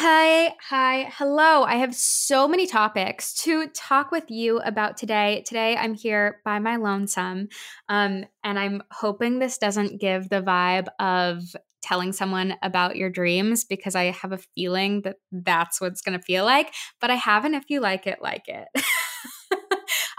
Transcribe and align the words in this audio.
Hi, 0.00 0.54
hi, 0.60 1.10
hello. 1.16 1.64
I 1.64 1.74
have 1.74 1.92
so 1.92 2.46
many 2.46 2.68
topics 2.68 3.34
to 3.42 3.66
talk 3.74 4.12
with 4.12 4.30
you 4.30 4.60
about 4.60 4.96
today. 4.96 5.42
Today, 5.44 5.76
I'm 5.76 5.94
here 5.94 6.40
by 6.44 6.60
my 6.60 6.76
lonesome, 6.76 7.48
um, 7.88 8.24
and 8.44 8.58
I'm 8.60 8.84
hoping 8.92 9.40
this 9.40 9.58
doesn't 9.58 10.00
give 10.00 10.28
the 10.28 10.40
vibe 10.40 10.86
of 11.00 11.42
telling 11.82 12.12
someone 12.12 12.54
about 12.62 12.94
your 12.94 13.10
dreams 13.10 13.64
because 13.64 13.96
I 13.96 14.12
have 14.12 14.30
a 14.30 14.38
feeling 14.54 15.02
that 15.02 15.16
that's 15.32 15.80
what 15.80 15.90
it's 15.90 16.02
going 16.02 16.16
to 16.16 16.24
feel 16.24 16.44
like. 16.44 16.72
But 17.00 17.10
I 17.10 17.16
haven't 17.16 17.54
if 17.54 17.64
you 17.66 17.80
like 17.80 18.06
it, 18.06 18.22
like 18.22 18.46
it. 18.46 18.68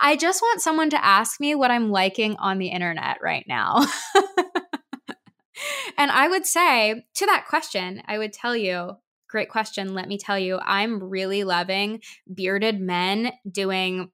I 0.01 0.17
just 0.17 0.41
want 0.41 0.59
someone 0.59 0.89
to 0.89 1.05
ask 1.05 1.39
me 1.39 1.55
what 1.55 1.71
I'm 1.71 1.89
liking 1.89 2.35
on 2.35 2.57
the 2.57 2.67
internet 2.67 3.19
right 3.23 3.45
now. 3.47 3.87
and 5.97 6.11
I 6.11 6.27
would 6.27 6.45
say 6.45 7.05
to 7.15 7.25
that 7.27 7.45
question, 7.47 8.03
I 8.05 8.17
would 8.17 8.33
tell 8.33 8.57
you 8.57 8.97
Great 9.29 9.49
question. 9.49 9.93
Let 9.93 10.07
me 10.07 10.17
tell 10.17 10.39
you, 10.39 10.59
I'm 10.63 11.03
really 11.03 11.43
loving 11.43 12.01
bearded 12.33 12.81
men 12.81 13.31
doing 13.49 14.09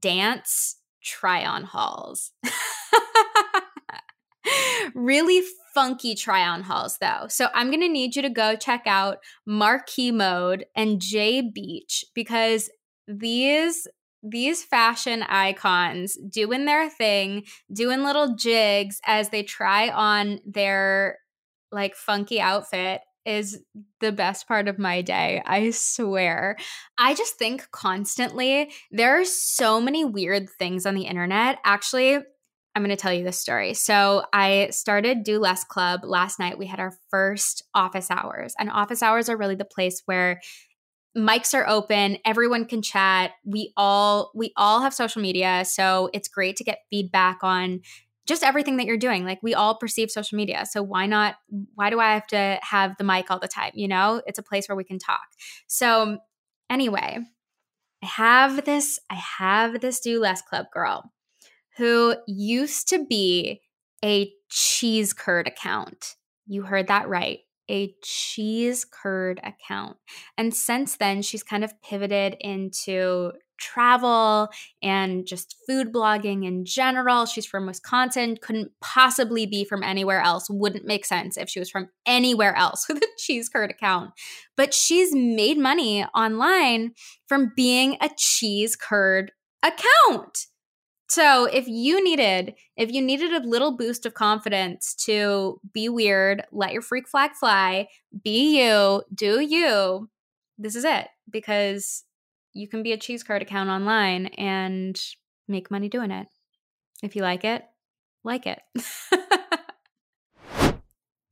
dance 0.00 0.76
try 1.02 1.44
on 1.44 1.64
hauls. 1.64 2.32
really 4.94 5.42
funky 5.74 6.14
try 6.14 6.46
on 6.46 6.62
hauls 6.62 6.98
though. 7.00 7.26
So 7.28 7.48
I'm 7.54 7.68
going 7.68 7.82
to 7.82 7.88
need 7.88 8.16
you 8.16 8.22
to 8.22 8.30
go 8.30 8.56
check 8.56 8.82
out 8.86 9.18
Marqui 9.48 10.12
Mode 10.12 10.64
and 10.74 11.00
Jayy 11.00 11.52
Beech 11.52 12.04
because 12.14 12.70
these 13.06 13.86
these 14.22 14.64
fashion 14.64 15.22
icons 15.22 16.16
doing 16.28 16.64
their 16.64 16.90
thing, 16.90 17.44
doing 17.72 18.02
little 18.02 18.34
jigs 18.34 18.98
as 19.06 19.28
they 19.28 19.44
try 19.44 19.88
on 19.90 20.40
their 20.44 21.18
like 21.70 21.94
funky 21.94 22.40
outfit 22.40 23.02
is 23.26 23.58
the 24.00 24.12
best 24.12 24.48
part 24.48 24.68
of 24.68 24.78
my 24.78 25.02
day. 25.02 25.42
I 25.44 25.70
swear. 25.70 26.56
I 26.96 27.14
just 27.14 27.34
think 27.34 27.70
constantly 27.72 28.70
there 28.90 29.20
are 29.20 29.24
so 29.24 29.80
many 29.80 30.04
weird 30.04 30.48
things 30.58 30.86
on 30.86 30.94
the 30.94 31.02
internet. 31.02 31.58
Actually, 31.64 32.14
I'm 32.14 32.82
going 32.82 32.90
to 32.90 32.96
tell 32.96 33.12
you 33.12 33.24
this 33.24 33.40
story. 33.40 33.72
So, 33.74 34.24
I 34.32 34.68
started 34.70 35.24
Do 35.24 35.38
Less 35.38 35.64
Club 35.64 36.00
last 36.04 36.38
night. 36.38 36.58
We 36.58 36.66
had 36.66 36.78
our 36.78 36.92
first 37.10 37.64
office 37.74 38.10
hours, 38.10 38.54
and 38.58 38.70
office 38.70 39.02
hours 39.02 39.28
are 39.30 39.36
really 39.36 39.54
the 39.54 39.64
place 39.64 40.02
where 40.04 40.40
mics 41.16 41.54
are 41.54 41.66
open 41.66 42.18
everyone 42.26 42.66
can 42.66 42.82
chat 42.82 43.30
we 43.42 43.72
all 43.74 44.30
we 44.34 44.52
all 44.54 44.82
have 44.82 44.92
social 44.92 45.22
media 45.22 45.64
so 45.64 46.10
it's 46.12 46.28
great 46.28 46.56
to 46.56 46.64
get 46.64 46.80
feedback 46.90 47.38
on 47.42 47.80
just 48.26 48.42
everything 48.42 48.76
that 48.76 48.86
you're 48.86 48.96
doing. 48.96 49.24
Like 49.24 49.38
we 49.42 49.54
all 49.54 49.76
perceive 49.76 50.10
social 50.10 50.36
media. 50.36 50.66
So 50.66 50.82
why 50.82 51.06
not? 51.06 51.36
Why 51.74 51.90
do 51.90 52.00
I 52.00 52.14
have 52.14 52.26
to 52.28 52.58
have 52.62 52.96
the 52.96 53.04
mic 53.04 53.30
all 53.30 53.38
the 53.38 53.48
time? 53.48 53.72
You 53.74 53.88
know, 53.88 54.22
it's 54.26 54.38
a 54.38 54.42
place 54.42 54.68
where 54.68 54.76
we 54.76 54.84
can 54.84 54.98
talk. 54.98 55.26
So 55.66 56.18
anyway, 56.68 57.18
I 58.02 58.06
have 58.06 58.64
this, 58.64 58.98
I 59.10 59.14
have 59.14 59.80
this 59.80 60.00
do 60.00 60.20
less 60.20 60.42
club 60.42 60.66
girl 60.72 61.12
who 61.76 62.16
used 62.26 62.88
to 62.88 63.04
be 63.04 63.62
a 64.04 64.32
cheese 64.50 65.12
curd 65.12 65.46
account. 65.46 66.14
You 66.46 66.62
heard 66.62 66.88
that 66.88 67.08
right. 67.08 67.40
A 67.70 67.94
cheese 68.02 68.84
curd 68.84 69.40
account. 69.42 69.96
And 70.38 70.54
since 70.54 70.96
then, 70.96 71.22
she's 71.22 71.42
kind 71.42 71.64
of 71.64 71.72
pivoted 71.82 72.36
into 72.40 73.32
travel 73.58 74.48
and 74.82 75.26
just 75.26 75.56
food 75.66 75.92
blogging 75.92 76.46
in 76.46 76.64
general. 76.64 77.26
She's 77.26 77.46
from 77.46 77.66
Wisconsin, 77.66 78.36
couldn't 78.40 78.72
possibly 78.80 79.46
be 79.46 79.64
from 79.64 79.82
anywhere 79.82 80.20
else. 80.20 80.48
Wouldn't 80.50 80.84
make 80.84 81.04
sense 81.04 81.36
if 81.36 81.48
she 81.48 81.58
was 81.58 81.70
from 81.70 81.88
anywhere 82.06 82.54
else 82.56 82.86
with 82.88 82.98
a 82.98 83.08
cheese 83.18 83.48
curd 83.48 83.70
account. 83.70 84.10
But 84.56 84.74
she's 84.74 85.14
made 85.14 85.58
money 85.58 86.04
online 86.14 86.92
from 87.26 87.52
being 87.56 87.96
a 88.00 88.10
cheese 88.16 88.76
curd 88.76 89.32
account. 89.62 90.46
So 91.08 91.44
if 91.44 91.68
you 91.68 92.02
needed 92.02 92.54
if 92.76 92.90
you 92.90 93.00
needed 93.00 93.32
a 93.32 93.46
little 93.46 93.76
boost 93.76 94.06
of 94.06 94.14
confidence 94.14 94.94
to 95.06 95.60
be 95.72 95.88
weird, 95.88 96.44
let 96.52 96.72
your 96.72 96.82
freak 96.82 97.08
flag 97.08 97.32
fly, 97.32 97.88
be 98.24 98.60
you, 98.60 99.02
do 99.14 99.40
you, 99.40 100.10
this 100.58 100.74
is 100.74 100.84
it 100.84 101.08
because 101.30 102.04
you 102.52 102.66
can 102.68 102.82
be 102.82 102.92
a 102.92 102.96
cheese 102.96 103.22
card 103.22 103.42
account 103.42 103.68
online 103.68 104.26
and 104.38 105.00
make 105.46 105.70
money 105.70 105.88
doing 105.88 106.10
it. 106.10 106.26
If 107.02 107.14
you 107.14 107.22
like 107.22 107.44
it, 107.44 107.62
like 108.24 108.46
it. 108.46 108.60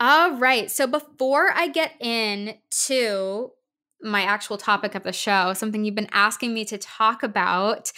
All 0.00 0.36
right. 0.36 0.70
So 0.70 0.86
before 0.86 1.50
I 1.54 1.68
get 1.68 1.92
into 2.00 3.50
my 4.02 4.22
actual 4.22 4.58
topic 4.58 4.94
of 4.94 5.02
the 5.02 5.12
show, 5.12 5.54
something 5.54 5.84
you've 5.84 5.94
been 5.94 6.08
asking 6.12 6.52
me 6.52 6.66
to 6.66 6.76
talk 6.76 7.22
about, 7.22 7.90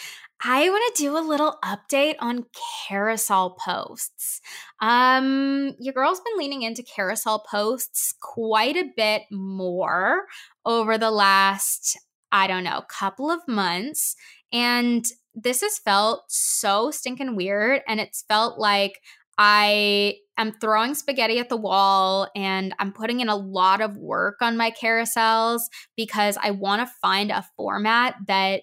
I 0.45 0.69
want 0.69 0.95
to 0.95 1.03
do 1.03 1.17
a 1.17 1.21
little 1.21 1.57
update 1.65 2.17
on 2.21 2.45
carousel 2.89 3.57
posts. 3.65 4.41
Um, 4.81 5.73
your 5.81 5.95
girl's 5.95 6.21
been 6.21 6.37
leaning 6.37 6.63
into 6.63 6.83
carousel 6.83 7.45
posts 7.51 8.15
quite 8.21 8.77
a 8.77 8.91
bit 8.97 9.23
more 9.31 10.25
over 10.67 10.99
the 10.99 11.11
last, 11.11 11.99
I 12.33 12.47
don't 12.47 12.65
know, 12.65 12.83
couple 12.89 13.31
of 13.31 13.41
months. 13.49 14.15
And 14.53 15.05
this 15.35 15.63
has 15.63 15.79
felt 15.79 16.25
so 16.29 16.91
stinking 16.91 17.35
weird. 17.35 17.81
And 17.89 17.99
it's 17.99 18.25
felt 18.29 18.59
like 18.59 19.01
I 19.39 20.17
am 20.39 20.53
throwing 20.53 20.95
spaghetti 20.95 21.39
at 21.39 21.49
the 21.49 21.57
wall 21.57 22.29
and 22.35 22.75
I'm 22.79 22.93
putting 22.93 23.21
in 23.21 23.29
a 23.29 23.37
lot 23.37 23.81
of 23.81 23.97
work 23.97 24.37
on 24.41 24.57
my 24.57 24.71
carousels 24.71 25.63
because 25.97 26.39
I 26.43 26.51
want 26.53 26.87
to 26.87 26.95
find 27.01 27.31
a 27.31 27.45
format 27.57 28.17
that 28.27 28.63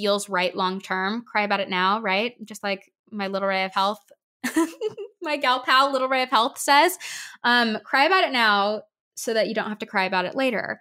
feels 0.00 0.30
right 0.30 0.56
long 0.56 0.80
term. 0.80 1.22
Cry 1.30 1.42
about 1.42 1.60
it 1.60 1.68
now, 1.68 2.00
right? 2.00 2.32
Just 2.42 2.62
like 2.62 2.90
my 3.10 3.26
little 3.26 3.46
ray 3.46 3.64
of 3.64 3.74
health, 3.74 4.00
my 5.22 5.36
gal 5.36 5.60
pal, 5.60 5.92
little 5.92 6.08
ray 6.08 6.22
of 6.22 6.30
health 6.30 6.56
says. 6.56 6.96
Um, 7.44 7.76
cry 7.84 8.04
about 8.04 8.24
it 8.24 8.32
now 8.32 8.82
so 9.14 9.34
that 9.34 9.48
you 9.48 9.54
don't 9.54 9.68
have 9.68 9.80
to 9.80 9.86
cry 9.86 10.04
about 10.04 10.24
it 10.24 10.34
later. 10.34 10.80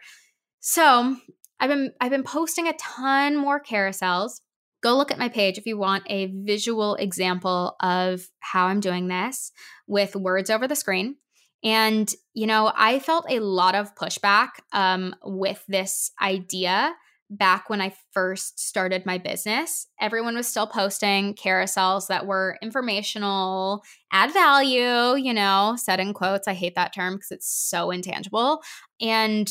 So 0.62 1.18
I've 1.60 1.70
been 1.70 1.92
I've 2.00 2.12
been 2.12 2.24
posting 2.24 2.70
a 2.70 2.74
ton 2.74 3.36
more 3.36 3.62
carousels. 3.62 4.40
Go 4.82 4.96
look 4.96 5.12
at 5.12 5.20
my 5.20 5.28
page 5.28 5.58
if 5.58 5.66
you 5.66 5.78
want 5.78 6.04
a 6.08 6.28
visual 6.28 6.96
example 6.96 7.76
of 7.82 8.26
how 8.40 8.68
I'm 8.68 8.80
doing 8.80 9.10
this 9.10 9.52
with 9.86 10.16
words 10.16 10.50
over 10.50 10.66
the 10.66 10.78
screen. 10.78 11.18
And 11.62 12.10
you 12.34 12.48
know, 12.48 12.72
I 12.74 13.00
felt 13.00 13.26
a 13.30 13.42
lot 13.42 13.76
of 13.76 13.96
pushback 13.96 14.52
um, 14.72 15.14
with 15.26 15.62
this 15.68 16.12
idea 16.22 16.94
back 17.30 17.70
when 17.70 17.82
I 17.82 17.94
first 18.12 18.60
started 18.60 19.06
my 19.06 19.18
business. 19.18 19.88
Everyone 20.02 20.36
was 20.36 20.48
still 20.48 20.68
posting 20.68 21.36
carousels 21.36 22.08
that 22.08 22.26
were 22.26 22.58
informational, 22.62 23.84
add 24.12 24.34
value, 24.34 25.16
you 25.16 25.34
know, 25.34 25.76
said 25.78 26.00
in 26.00 26.14
quotes. 26.14 26.48
I 26.48 26.54
hate 26.54 26.76
that 26.76 26.94
term 26.94 27.16
because 27.16 27.32
it's 27.32 27.52
so 27.52 27.92
intangible. 27.92 28.62
And 29.00 29.50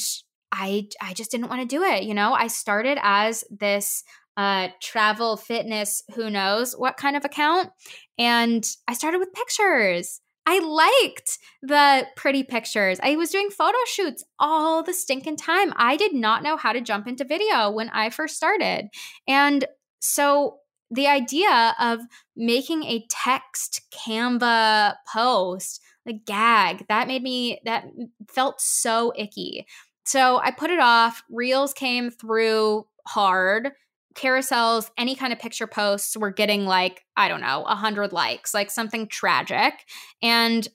I 0.51 0.89
I 1.01 1.13
just 1.15 1.31
didn't 1.31 1.49
want 1.49 1.61
to 1.61 1.77
do 1.77 1.83
it. 1.83 2.05
You 2.05 2.15
know, 2.15 2.33
I 2.33 2.49
started 2.49 2.99
as 3.03 3.45
this 3.51 4.03
uh, 4.37 4.69
travel, 4.81 5.37
fitness, 5.37 6.03
who 6.15 6.31
knows 6.31 6.73
what 6.73 6.97
kind 6.97 7.17
of 7.17 7.25
account. 7.25 7.71
And 8.19 8.65
I 8.87 8.95
started 8.95 9.19
with 9.19 9.33
pictures. 9.33 10.21
I 10.51 10.61
liked 10.61 11.39
the 11.61 12.07
pretty 12.17 12.43
pictures. 12.43 12.99
I 13.03 13.17
was 13.17 13.29
doing 13.29 13.51
photo 13.51 13.77
shoots 13.87 14.25
all 14.39 14.83
the 14.83 14.95
stinking 14.95 15.37
time. 15.37 15.75
I 15.77 15.99
did 15.99 16.15
not 16.15 16.43
know 16.43 16.57
how 16.57 16.73
to 16.73 16.81
jump 16.81 17.07
into 17.07 17.27
video 17.27 17.71
when 17.71 17.91
I 17.91 18.09
first 18.09 18.37
started. 18.37 18.89
And 19.27 19.67
so 20.01 20.61
the 20.91 21.07
idea 21.07 21.77
of 21.79 22.01
making 22.35 22.85
a 22.85 23.05
text 23.11 23.83
Canva 23.93 24.95
post, 25.13 25.83
like 26.07 26.25
gag, 26.25 26.87
that 26.89 27.09
made 27.09 27.23
me, 27.23 27.61
that 27.67 27.85
felt 28.31 28.59
so 28.59 29.13
icky. 29.17 29.67
So 30.07 30.39
I 30.39 30.51
put 30.51 30.71
it 30.71 30.81
off. 30.81 31.23
Reels 31.31 31.75
came 31.75 32.11
through 32.11 32.87
hard. 33.07 33.73
Carousels, 34.15 34.91
any 34.99 35.15
kind 35.15 35.33
of 35.33 35.39
picture 35.39 35.67
posts 35.67 36.17
were 36.17 36.31
getting 36.31 36.65
like, 36.65 37.03
I 37.17 37.29
don't 37.29 37.41
know, 37.41 37.61
100 37.61 38.13
likes, 38.13 38.55
like 38.55 38.71
something 38.71 39.07
tragic. 39.07 39.75
And 40.23 40.67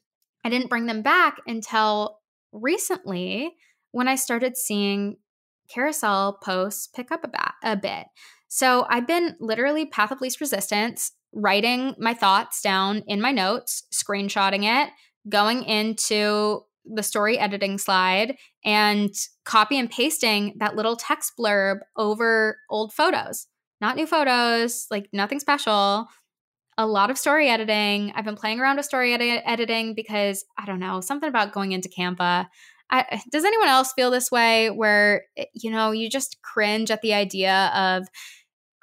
I 0.45 0.49
didn't 0.49 0.69
bring 0.69 0.85
them 0.85 1.01
back 1.01 1.37
until 1.47 2.19
recently 2.51 3.55
when 3.91 4.07
I 4.07 4.15
started 4.15 4.57
seeing 4.57 5.17
carousel 5.73 6.39
posts 6.43 6.87
pick 6.87 7.11
up 7.11 7.23
a, 7.23 7.27
ba- 7.27 7.53
a 7.63 7.75
bit. 7.75 8.05
So 8.47 8.85
I've 8.89 9.07
been 9.07 9.35
literally 9.39 9.85
path 9.85 10.11
of 10.11 10.21
least 10.21 10.39
resistance 10.39 11.11
writing 11.33 11.95
my 11.97 12.13
thoughts 12.13 12.61
down 12.61 13.03
in 13.07 13.19
my 13.19 13.31
notes, 13.31 13.83
screenshotting 13.91 14.63
it, 14.63 14.91
going 15.27 15.63
into 15.63 16.61
the 16.85 17.03
story 17.03 17.37
editing 17.37 17.77
slide 17.77 18.35
and 18.65 19.13
copy 19.45 19.77
and 19.77 19.89
pasting 19.89 20.55
that 20.59 20.75
little 20.75 20.95
text 20.95 21.33
blurb 21.39 21.79
over 21.97 22.57
old 22.69 22.93
photos. 22.93 23.47
Not 23.81 23.95
new 23.95 24.07
photos, 24.07 24.87
like 24.89 25.09
nothing 25.11 25.39
special. 25.39 26.07
A 26.77 26.87
lot 26.87 27.11
of 27.11 27.17
story 27.17 27.49
editing. 27.49 28.11
I've 28.15 28.25
been 28.25 28.35
playing 28.35 28.59
around 28.59 28.77
with 28.77 28.85
story 28.85 29.13
edi- 29.13 29.41
editing 29.45 29.93
because 29.93 30.43
I 30.57 30.65
don't 30.65 30.79
know, 30.79 31.01
something 31.01 31.29
about 31.29 31.53
going 31.53 31.71
into 31.71 31.89
Canva. 31.89 32.47
I, 32.89 33.21
does 33.31 33.45
anyone 33.45 33.67
else 33.67 33.93
feel 33.93 34.11
this 34.11 34.31
way 34.31 34.69
where, 34.69 35.23
eh, 35.37 35.45
you 35.53 35.71
know, 35.71 35.91
you 35.91 36.09
just 36.09 36.37
cringe 36.41 36.91
at 36.91 37.01
the 37.01 37.13
idea 37.13 37.71
of 37.75 38.07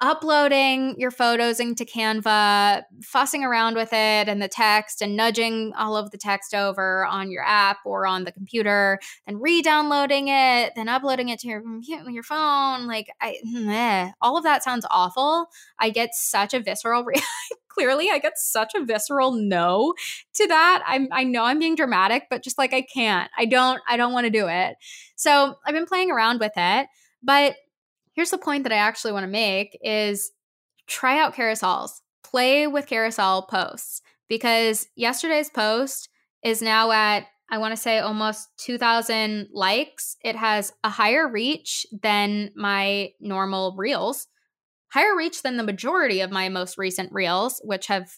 uploading 0.01 0.95
your 0.97 1.11
photos 1.11 1.59
into 1.59 1.85
Canva, 1.85 2.81
fussing 3.03 3.43
around 3.43 3.75
with 3.75 3.93
it 3.93 4.27
and 4.27 4.41
the 4.41 4.47
text 4.47 5.01
and 5.01 5.15
nudging 5.15 5.71
all 5.77 5.95
of 5.95 6.09
the 6.09 6.17
text 6.17 6.55
over 6.55 7.05
on 7.05 7.29
your 7.29 7.43
app 7.45 7.77
or 7.85 8.07
on 8.07 8.23
the 8.23 8.31
computer, 8.31 8.99
then 9.27 9.39
re-downloading 9.39 10.27
it, 10.27 10.73
then 10.75 10.89
uploading 10.89 11.29
it 11.29 11.39
to 11.39 11.47
your 11.47 11.61
mm, 11.61 11.81
your 12.09 12.23
phone, 12.23 12.87
like 12.87 13.07
I 13.21 13.37
meh, 13.43 14.11
all 14.21 14.37
of 14.37 14.43
that 14.43 14.63
sounds 14.63 14.87
awful. 14.89 15.47
I 15.79 15.91
get 15.91 16.15
such 16.15 16.55
a 16.55 16.59
visceral 16.59 17.03
re- 17.03 17.21
clearly 17.67 18.09
I 18.11 18.17
get 18.17 18.37
such 18.37 18.73
a 18.75 18.83
visceral 18.83 19.31
no 19.31 19.93
to 20.33 20.47
that. 20.47 20.83
I'm 20.85 21.09
I 21.11 21.23
know 21.23 21.43
I'm 21.43 21.59
being 21.59 21.75
dramatic, 21.75 22.23
but 22.29 22.43
just 22.43 22.57
like 22.57 22.73
I 22.73 22.81
can't. 22.81 23.29
I 23.37 23.45
don't 23.45 23.79
I 23.87 23.97
don't 23.97 24.13
want 24.13 24.25
to 24.25 24.31
do 24.31 24.47
it. 24.47 24.75
So, 25.15 25.55
I've 25.67 25.75
been 25.75 25.85
playing 25.85 26.09
around 26.09 26.39
with 26.39 26.53
it, 26.55 26.87
but 27.21 27.55
here's 28.13 28.31
the 28.31 28.37
point 28.37 28.63
that 28.63 28.71
I 28.71 28.77
actually 28.77 29.13
want 29.13 29.23
to 29.23 29.31
make 29.31 29.77
is 29.81 30.31
try 30.87 31.19
out 31.19 31.35
carousels. 31.35 32.01
Play 32.23 32.67
with 32.67 32.87
carousel 32.87 33.43
posts 33.43 34.01
because 34.29 34.87
yesterday's 34.95 35.49
post 35.49 36.09
is 36.43 36.61
now 36.61 36.91
at 36.91 37.25
I 37.53 37.57
want 37.57 37.73
to 37.73 37.81
say 37.81 37.99
almost 37.99 38.47
2000 38.59 39.49
likes. 39.51 40.15
It 40.23 40.37
has 40.37 40.71
a 40.85 40.89
higher 40.89 41.27
reach 41.27 41.85
than 42.01 42.51
my 42.55 43.09
normal 43.19 43.75
reels 43.77 44.27
higher 44.91 45.15
reach 45.15 45.41
than 45.41 45.57
the 45.57 45.63
majority 45.63 46.21
of 46.21 46.31
my 46.31 46.49
most 46.49 46.77
recent 46.77 47.11
reels, 47.11 47.61
which 47.63 47.87
have 47.87 48.11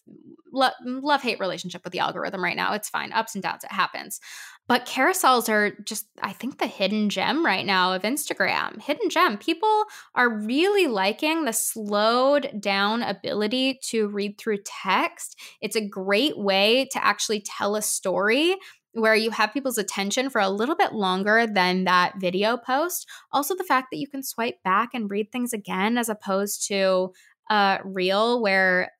lo- 0.51 0.69
love 0.83 1.21
hate 1.21 1.39
relationship 1.39 1.83
with 1.83 1.93
the 1.93 1.99
algorithm 1.99 2.43
right 2.43 2.55
now. 2.55 2.73
It's 2.73 2.89
fine, 2.89 3.11
ups 3.11 3.35
and 3.35 3.43
downs, 3.43 3.63
it 3.63 3.71
happens. 3.71 4.19
But 4.67 4.85
carousels 4.85 5.49
are 5.49 5.71
just, 5.83 6.07
I 6.21 6.31
think, 6.31 6.57
the 6.57 6.67
hidden 6.67 7.09
gem 7.09 7.45
right 7.45 7.65
now 7.65 7.93
of 7.93 8.03
Instagram. 8.03 8.81
Hidden 8.81 9.09
gem. 9.09 9.37
People 9.37 9.83
are 10.15 10.29
really 10.29 10.87
liking 10.87 11.43
the 11.43 11.51
slowed 11.51 12.49
down 12.61 13.03
ability 13.03 13.79
to 13.89 14.07
read 14.07 14.37
through 14.37 14.59
text. 14.65 15.37
It's 15.61 15.75
a 15.75 15.85
great 15.85 16.37
way 16.37 16.87
to 16.91 17.03
actually 17.03 17.41
tell 17.41 17.75
a 17.75 17.81
story 17.81 18.55
where 18.93 19.15
you 19.15 19.31
have 19.31 19.53
people's 19.53 19.77
attention 19.77 20.29
for 20.29 20.39
a 20.39 20.49
little 20.49 20.75
bit 20.75 20.93
longer 20.93 21.47
than 21.47 21.83
that 21.83 22.13
video 22.19 22.57
post. 22.57 23.07
Also, 23.31 23.55
the 23.55 23.63
fact 23.63 23.87
that 23.91 23.97
you 23.97 24.07
can 24.07 24.23
swipe 24.23 24.61
back 24.63 24.89
and 24.93 25.09
read 25.09 25.31
things 25.31 25.53
again 25.53 25.97
as 25.97 26.09
opposed 26.09 26.67
to 26.67 27.11
a 27.49 27.79
reel 27.83 28.41
where 28.41 28.91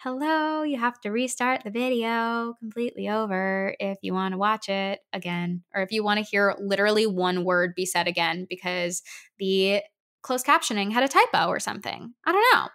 hello, 0.00 0.62
you 0.62 0.78
have 0.78 1.00
to 1.00 1.10
restart 1.10 1.64
the 1.64 1.70
video 1.70 2.54
completely 2.60 3.08
over 3.08 3.74
if 3.80 3.98
you 4.02 4.12
want 4.12 4.32
to 4.32 4.38
watch 4.38 4.68
it 4.68 5.00
again, 5.12 5.62
or 5.74 5.82
if 5.82 5.90
you 5.90 6.04
want 6.04 6.18
to 6.18 6.24
hear 6.24 6.54
literally 6.60 7.06
one 7.06 7.44
word 7.44 7.74
be 7.74 7.86
said 7.86 8.06
again 8.06 8.46
because 8.48 9.02
the 9.38 9.80
closed 10.22 10.46
captioning 10.46 10.92
had 10.92 11.02
a 11.02 11.08
typo 11.08 11.48
or 11.48 11.58
something. 11.58 12.12
I 12.26 12.32
don't 12.32 12.44
know. 12.52 12.68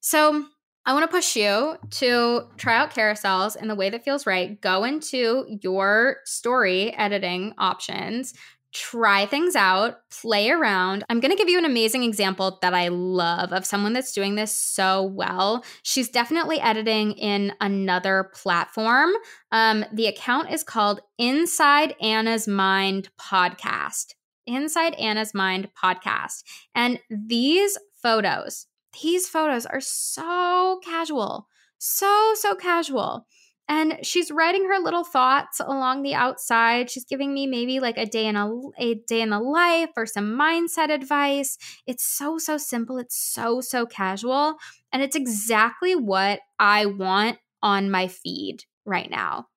So, 0.00 0.46
I 0.86 0.92
want 0.92 1.02
to 1.02 1.08
push 1.08 1.34
you 1.34 1.76
to 1.90 2.42
try 2.56 2.76
out 2.76 2.94
carousels 2.94 3.56
in 3.56 3.66
the 3.66 3.74
way 3.74 3.90
that 3.90 4.04
feels 4.04 4.24
right. 4.24 4.60
Go 4.60 4.84
into 4.84 5.58
your 5.60 6.18
story 6.24 6.94
editing 6.94 7.54
options, 7.58 8.34
try 8.72 9.26
things 9.26 9.56
out, 9.56 9.96
play 10.10 10.48
around. 10.48 11.02
I'm 11.10 11.18
going 11.18 11.32
to 11.32 11.36
give 11.36 11.48
you 11.48 11.58
an 11.58 11.64
amazing 11.64 12.04
example 12.04 12.60
that 12.62 12.72
I 12.72 12.86
love 12.86 13.52
of 13.52 13.66
someone 13.66 13.94
that's 13.94 14.12
doing 14.12 14.36
this 14.36 14.56
so 14.56 15.02
well. 15.02 15.64
She's 15.82 16.08
definitely 16.08 16.60
editing 16.60 17.12
in 17.12 17.52
another 17.60 18.30
platform. 18.32 19.10
Um, 19.50 19.84
the 19.92 20.06
account 20.06 20.52
is 20.52 20.62
called 20.62 21.00
Inside 21.18 21.96
Anna's 22.00 22.46
Mind 22.46 23.08
Podcast. 23.20 24.14
Inside 24.46 24.94
Anna's 24.94 25.34
Mind 25.34 25.68
Podcast. 25.76 26.44
And 26.76 27.00
these 27.10 27.76
photos, 28.00 28.68
these 29.02 29.28
photos 29.28 29.66
are 29.66 29.80
so 29.80 30.80
casual, 30.84 31.48
so, 31.78 32.32
so 32.34 32.54
casual. 32.54 33.26
And 33.68 33.98
she's 34.02 34.30
writing 34.30 34.66
her 34.66 34.78
little 34.78 35.02
thoughts 35.02 35.60
along 35.60 36.02
the 36.02 36.14
outside. 36.14 36.88
She's 36.88 37.04
giving 37.04 37.34
me 37.34 37.48
maybe 37.48 37.80
like 37.80 37.98
a 37.98 38.06
day 38.06 38.26
in 38.26 38.36
a, 38.36 38.48
a 38.78 38.94
day 38.94 39.20
in 39.20 39.30
the 39.30 39.40
life 39.40 39.90
or 39.96 40.06
some 40.06 40.38
mindset 40.38 40.92
advice. 40.92 41.58
It's 41.84 42.04
so, 42.04 42.38
so 42.38 42.58
simple. 42.58 42.98
It's 42.98 43.16
so, 43.16 43.60
so 43.60 43.84
casual. 43.84 44.56
And 44.92 45.02
it's 45.02 45.16
exactly 45.16 45.96
what 45.96 46.40
I 46.60 46.86
want 46.86 47.38
on 47.60 47.90
my 47.90 48.06
feed 48.06 48.64
right 48.84 49.10
now 49.10 49.48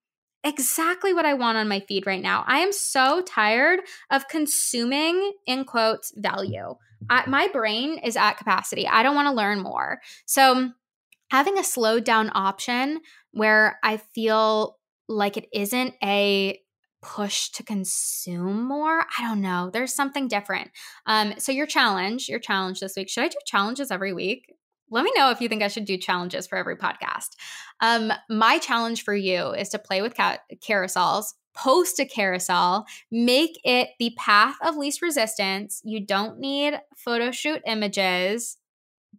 exactly 0.43 1.13
what 1.13 1.25
I 1.25 1.33
want 1.33 1.57
on 1.57 1.67
my 1.67 1.79
feed 1.81 2.05
right 2.05 2.21
now. 2.21 2.43
I 2.47 2.59
am 2.59 2.71
so 2.71 3.21
tired 3.21 3.81
of 4.09 4.27
consuming, 4.27 5.33
in 5.45 5.65
quotes, 5.65 6.13
value. 6.15 6.75
I, 7.09 7.27
my 7.27 7.47
brain 7.47 7.97
is 7.99 8.17
at 8.17 8.33
capacity. 8.33 8.87
I 8.87 9.03
don't 9.03 9.15
want 9.15 9.27
to 9.27 9.33
learn 9.33 9.61
more. 9.61 9.99
So, 10.25 10.71
having 11.31 11.57
a 11.57 11.63
slowed 11.63 12.03
down 12.03 12.31
option 12.33 13.01
where 13.31 13.79
I 13.83 13.97
feel 13.97 14.77
like 15.07 15.37
it 15.37 15.47
isn't 15.53 15.93
a 16.03 16.59
push 17.01 17.49
to 17.49 17.63
consume 17.63 18.63
more. 18.63 19.05
I 19.17 19.21
don't 19.21 19.41
know. 19.41 19.69
There's 19.71 19.93
something 19.93 20.27
different. 20.27 20.71
Um, 21.05 21.33
so 21.37 21.51
your 21.51 21.65
challenge, 21.65 22.27
your 22.27 22.39
challenge 22.39 22.79
this 22.79 22.95
week. 22.97 23.09
Should 23.09 23.23
I 23.23 23.27
do 23.29 23.37
challenges 23.45 23.91
every 23.91 24.13
week? 24.13 24.53
Let 24.89 25.03
me 25.03 25.11
know 25.15 25.31
if 25.31 25.41
you 25.41 25.49
think 25.49 25.63
I 25.63 25.67
should 25.67 25.85
do 25.85 25.97
challenges 25.97 26.47
for 26.47 26.57
every 26.57 26.75
podcast. 26.75 27.29
Um, 27.81 28.11
my 28.29 28.57
challenge 28.57 29.03
for 29.03 29.15
you 29.15 29.51
is 29.51 29.69
to 29.69 29.79
play 29.79 30.01
with 30.01 30.15
ca- 30.15 30.39
carousels 30.61 31.33
post 31.55 31.99
a 31.99 32.05
carousel, 32.05 32.85
make 33.11 33.59
it 33.63 33.89
the 33.99 34.13
path 34.17 34.55
of 34.63 34.77
least 34.77 35.01
resistance. 35.01 35.81
You 35.83 36.05
don't 36.05 36.39
need 36.39 36.79
photo 36.95 37.31
shoot 37.31 37.61
images. 37.65 38.57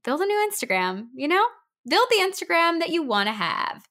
Build 0.04 0.20
a 0.20 0.26
new 0.26 0.50
Instagram, 0.50 1.08
you 1.14 1.28
know? 1.28 1.44
Build 1.88 2.08
the 2.10 2.22
Instagram 2.22 2.78
that 2.80 2.90
you 2.90 3.02
want 3.02 3.28
to 3.28 3.32
have. 3.32 3.84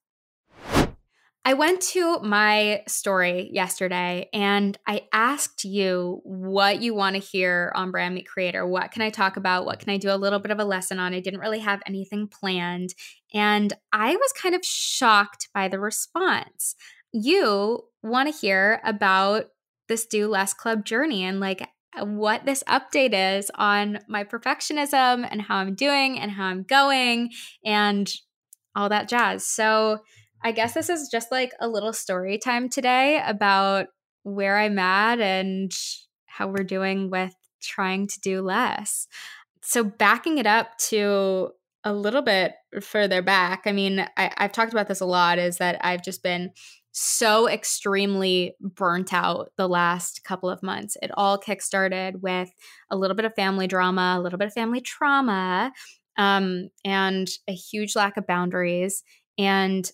I 1.45 1.53
went 1.53 1.81
to 1.81 2.19
my 2.19 2.84
story 2.88 3.50
yesterday 3.51 4.29
and 4.34 4.77
I 4.86 5.08
asked 5.12 5.63
you 5.63 6.22
what 6.24 6.81
you 6.81 6.93
want 6.93 7.15
to 7.15 7.22
hear 7.22 7.72
on 7.75 7.91
Brand 7.91 8.13
Meet 8.13 8.27
Creator. 8.27 8.67
What 8.67 8.91
can 8.91 9.01
I 9.01 9.10
talk 9.10 9.38
about? 9.38 9.65
What 9.65 9.79
can 9.79 9.89
I 9.89 9.98
do 9.98 10.12
a 10.12 10.17
little 10.17 10.39
bit 10.39 10.51
of 10.51 10.60
a 10.60 10.65
lesson 10.65 11.00
on? 11.00 11.13
I 11.13 11.22
didn't 11.22 11.39
really 11.39 11.60
have 11.60 11.81
anything 11.88 12.27
planned. 12.27 12.93
And 13.34 13.74
I 13.91 14.15
was 14.15 14.31
kind 14.34 14.53
of 14.53 14.65
shocked 14.65 15.48
by 15.53 15.69
the 15.69 15.79
response 15.79 16.75
you 17.12 17.86
want 18.03 18.31
to 18.31 18.39
hear 18.39 18.81
about 18.84 19.46
this 19.88 20.05
Do 20.05 20.27
Less 20.27 20.53
Club 20.53 20.86
journey 20.86 21.24
and 21.24 21.39
like 21.39 21.67
what 22.00 22.46
this 22.46 22.63
update 22.67 23.13
is 23.13 23.50
on 23.55 24.00
my 24.08 24.24
perfectionism 24.24 25.27
and 25.29 25.41
how 25.41 25.58
I'm 25.58 25.74
doing 25.74 26.19
and 26.19 26.31
how 26.31 26.46
I'm 26.46 26.63
going 26.63 27.31
and 27.65 28.12
all 28.75 28.89
that 28.89 29.10
jazz. 29.10 29.46
So, 29.46 30.00
I 30.41 30.51
guess 30.51 30.74
this 30.74 30.89
is 30.89 31.10
just 31.10 31.31
like 31.31 31.53
a 31.60 31.67
little 31.67 31.93
story 31.93 32.38
time 32.38 32.69
today 32.69 33.22
about 33.25 33.88
where 34.24 34.58
I'm 34.58 34.79
at 34.79 35.19
and 35.19 35.72
how 36.27 36.48
we're 36.48 36.63
doing 36.63 37.10
with 37.10 37.34
trying 37.62 38.08
to 38.08 38.19
do 38.22 38.41
less. 38.41 39.08
So, 39.62 39.84
backing 39.84 40.38
it 40.38 40.48
up 40.48 40.77
to 40.89 41.50
a 41.84 41.93
little 41.93 42.22
bit 42.22 42.53
further 42.81 43.22
back, 43.22 43.63
I 43.65 43.72
mean, 43.72 44.05
I, 44.17 44.31
have 44.38 44.51
talked 44.51 44.72
about 44.72 44.88
this 44.88 45.01
a 45.01 45.05
lot, 45.05 45.39
is 45.39 45.58
that 45.58 45.84
I've 45.84 46.03
just 46.03 46.24
been 46.24 46.51
so 46.91 47.48
extremely 47.48 48.55
burnt 48.60 49.13
out 49.13 49.51
the 49.58 49.67
last 49.67 50.24
couple 50.24 50.50
of 50.50 50.63
months. 50.63 50.98
It 51.01 51.12
all 51.15 51.38
kickstarted 51.38 52.22
with 52.22 52.50
a 52.89 52.98
little 52.98 53.15
bit 53.15 53.25
of 53.25 53.36
family 53.36 53.67
drama, 53.67 54.15
a 54.17 54.22
little 54.22 54.39
bit 54.39 54.48
of 54.48 54.53
family 54.53 54.81
trauma, 54.81 55.72
um, 56.17 56.69
and 56.84 57.29
a 57.48 57.53
huge 57.53 57.96
lack 57.96 58.17
of 58.17 58.27
boundaries. 58.27 59.03
And 59.38 59.89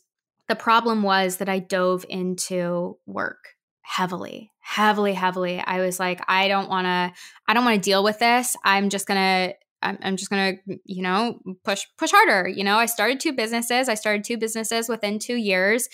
the 0.47 0.55
problem 0.55 1.03
was 1.03 1.37
that 1.37 1.49
I 1.49 1.59
dove 1.59 2.05
into 2.09 2.97
work 3.05 3.55
heavily, 3.81 4.51
heavily, 4.61 5.13
heavily. 5.13 5.59
I 5.59 5.81
was 5.81 5.99
like, 5.99 6.21
I 6.27 6.47
don't 6.47 6.69
want 6.69 6.85
to, 6.85 7.13
I 7.47 7.53
don't 7.53 7.65
want 7.65 7.75
to 7.75 7.89
deal 7.89 8.03
with 8.03 8.19
this. 8.19 8.55
I'm 8.63 8.89
just 8.89 9.09
I'm, 9.09 9.97
I'm 10.01 10.15
just 10.17 10.31
gonna 10.31 10.53
you 10.85 11.03
know 11.03 11.39
push 11.63 11.83
push 11.97 12.09
harder 12.09 12.47
you 12.47 12.63
know 12.63 12.77
i 12.77 12.87
started 12.87 13.19
two 13.19 13.33
businesses 13.33 13.87
i 13.87 13.93
started 13.93 14.23
two 14.23 14.37
businesses 14.37 14.89
within 14.89 15.19
two 15.19 15.35
years 15.35 15.89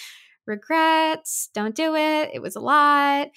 regrets, 0.46 1.50
don't 1.54 1.76
do 1.76 1.96
it. 1.96 2.32
It 2.34 2.42
was 2.42 2.56
a 2.56 2.60
lot. 2.60 3.30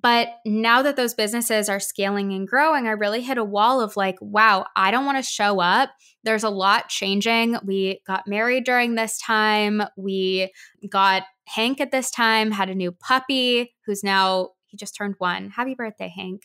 But 0.00 0.28
now 0.46 0.82
that 0.82 0.96
those 0.96 1.14
businesses 1.14 1.68
are 1.68 1.80
scaling 1.80 2.32
and 2.32 2.48
growing, 2.48 2.86
I 2.86 2.92
really 2.92 3.22
hit 3.22 3.38
a 3.38 3.44
wall 3.44 3.80
of 3.80 3.96
like, 3.96 4.16
wow, 4.20 4.66
I 4.74 4.90
don't 4.90 5.04
want 5.04 5.18
to 5.18 5.30
show 5.30 5.60
up. 5.60 5.90
There's 6.24 6.44
a 6.44 6.50
lot 6.50 6.88
changing. 6.88 7.58
We 7.64 8.00
got 8.06 8.26
married 8.26 8.64
during 8.64 8.94
this 8.94 9.18
time. 9.18 9.82
We 9.96 10.50
got 10.88 11.24
Hank 11.46 11.80
at 11.80 11.90
this 11.90 12.10
time, 12.10 12.52
had 12.52 12.70
a 12.70 12.74
new 12.74 12.92
puppy 12.92 13.74
who's 13.84 14.02
now, 14.02 14.50
he 14.66 14.76
just 14.76 14.96
turned 14.96 15.16
one. 15.18 15.50
Happy 15.50 15.74
birthday, 15.74 16.12
Hank. 16.14 16.42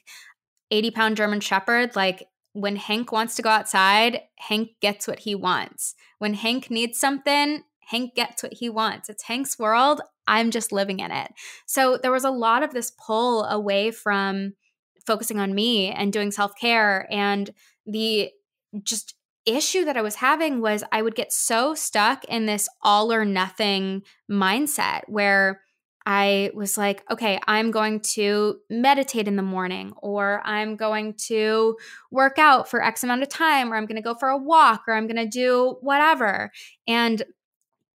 80 0.70 0.92
pound 0.92 1.18
German 1.18 1.39
Shepherd. 1.39 1.96
Like 1.96 2.27
when 2.54 2.75
Hank 2.75 3.12
wants 3.12 3.36
to 3.36 3.42
go 3.42 3.50
outside, 3.50 4.22
Hank 4.38 4.72
gets 4.82 5.08
what 5.08 5.20
he 5.20 5.36
wants. 5.36 5.96
When 6.20 6.34
Hank 6.34 6.70
needs 6.70 7.00
something, 7.00 7.63
Hank 7.88 8.15
gets 8.15 8.44
what 8.44 8.53
he 8.53 8.70
wants. 8.70 9.10
It's 9.10 9.24
Hank's 9.24 9.58
world. 9.58 10.01
I'm 10.27 10.51
just 10.51 10.72
living 10.72 11.00
in 11.00 11.12
it. 11.12 11.32
So 11.65 11.98
there 11.98 12.12
was 12.12 12.25
a 12.25 12.32
lot 12.32 12.63
of 12.63 12.74
this 12.74 12.91
pull 12.91 13.46
away 13.46 13.91
from 13.91 14.53
focusing 15.06 15.39
on 15.39 15.56
me 15.56 15.89
and 15.89 16.12
doing 16.12 16.32
self 16.32 16.51
care. 16.60 17.08
And 17.10 17.50
the 17.86 18.29
just 18.84 19.15
issue 19.46 19.86
that 19.86 19.96
I 19.96 20.01
was 20.01 20.15
having 20.15 20.60
was 20.60 20.84
I 20.91 21.01
would 21.01 21.15
get 21.15 21.32
so 21.32 21.74
stuck 21.74 22.25
in 22.25 22.46
this 22.46 22.67
all 22.82 23.13
or 23.13 23.24
nothing 23.24 24.03
mindset 24.29 25.03
where 25.08 25.62
I 26.06 26.51
was 26.53 26.77
like, 26.77 27.03
okay, 27.12 27.38
I'm 27.48 27.70
going 27.70 28.00
to 28.13 28.60
meditate 28.70 29.27
in 29.27 29.36
the 29.36 29.41
morning, 29.41 29.91
or 29.98 30.41
I'm 30.46 30.77
going 30.77 31.15
to 31.27 31.75
work 32.12 32.39
out 32.39 32.70
for 32.70 32.82
X 32.82 33.03
amount 33.03 33.24
of 33.24 33.29
time, 33.29 33.74
or 33.74 33.75
I'm 33.75 33.86
going 33.86 33.98
to 33.98 34.01
go 34.01 34.15
for 34.15 34.29
a 34.29 34.38
walk, 34.38 34.84
or 34.88 34.94
I'm 34.94 35.06
going 35.06 35.17
to 35.17 35.27
do 35.27 35.75
whatever. 35.82 36.50
And 36.88 37.24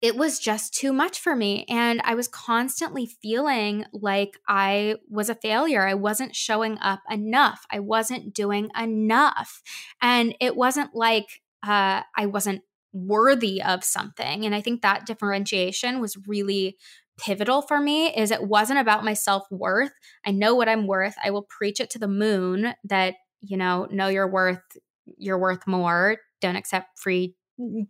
it 0.03 0.17
was 0.17 0.37
just 0.37 0.73
too 0.73 0.91
much 0.91 1.17
for 1.21 1.33
me. 1.33 1.65
And 1.69 2.01
I 2.03 2.13
was 2.13 2.27
constantly 2.27 3.05
feeling 3.05 3.85
like 3.93 4.37
I 4.49 4.97
was 5.09 5.29
a 5.29 5.35
failure. 5.35 5.87
I 5.87 5.93
wasn't 5.93 6.35
showing 6.35 6.77
up 6.79 6.99
enough. 7.09 7.65
I 7.71 7.79
wasn't 7.79 8.33
doing 8.33 8.69
enough. 8.77 9.61
And 10.01 10.35
it 10.41 10.57
wasn't 10.57 10.93
like 10.93 11.41
uh, 11.65 12.01
I 12.17 12.25
wasn't 12.25 12.63
worthy 12.91 13.63
of 13.63 13.85
something. 13.85 14.45
And 14.45 14.53
I 14.53 14.59
think 14.59 14.81
that 14.81 15.05
differentiation 15.05 16.01
was 16.01 16.17
really 16.27 16.75
pivotal 17.17 17.61
for 17.61 17.79
me 17.79 18.13
is 18.13 18.29
it 18.29 18.43
wasn't 18.43 18.79
about 18.79 19.05
my 19.05 19.13
self-worth. 19.13 19.93
I 20.25 20.31
know 20.31 20.53
what 20.53 20.67
I'm 20.67 20.85
worth. 20.85 21.15
I 21.23 21.31
will 21.31 21.43
preach 21.43 21.79
it 21.79 21.89
to 21.91 21.99
the 21.99 22.09
moon 22.09 22.73
that, 22.83 23.15
you 23.39 23.55
know, 23.55 23.87
know 23.89 24.09
your 24.09 24.27
worth, 24.27 24.59
you're 25.17 25.39
worth 25.39 25.65
more. 25.65 26.17
Don't 26.41 26.57
accept 26.57 26.99
free 26.99 27.35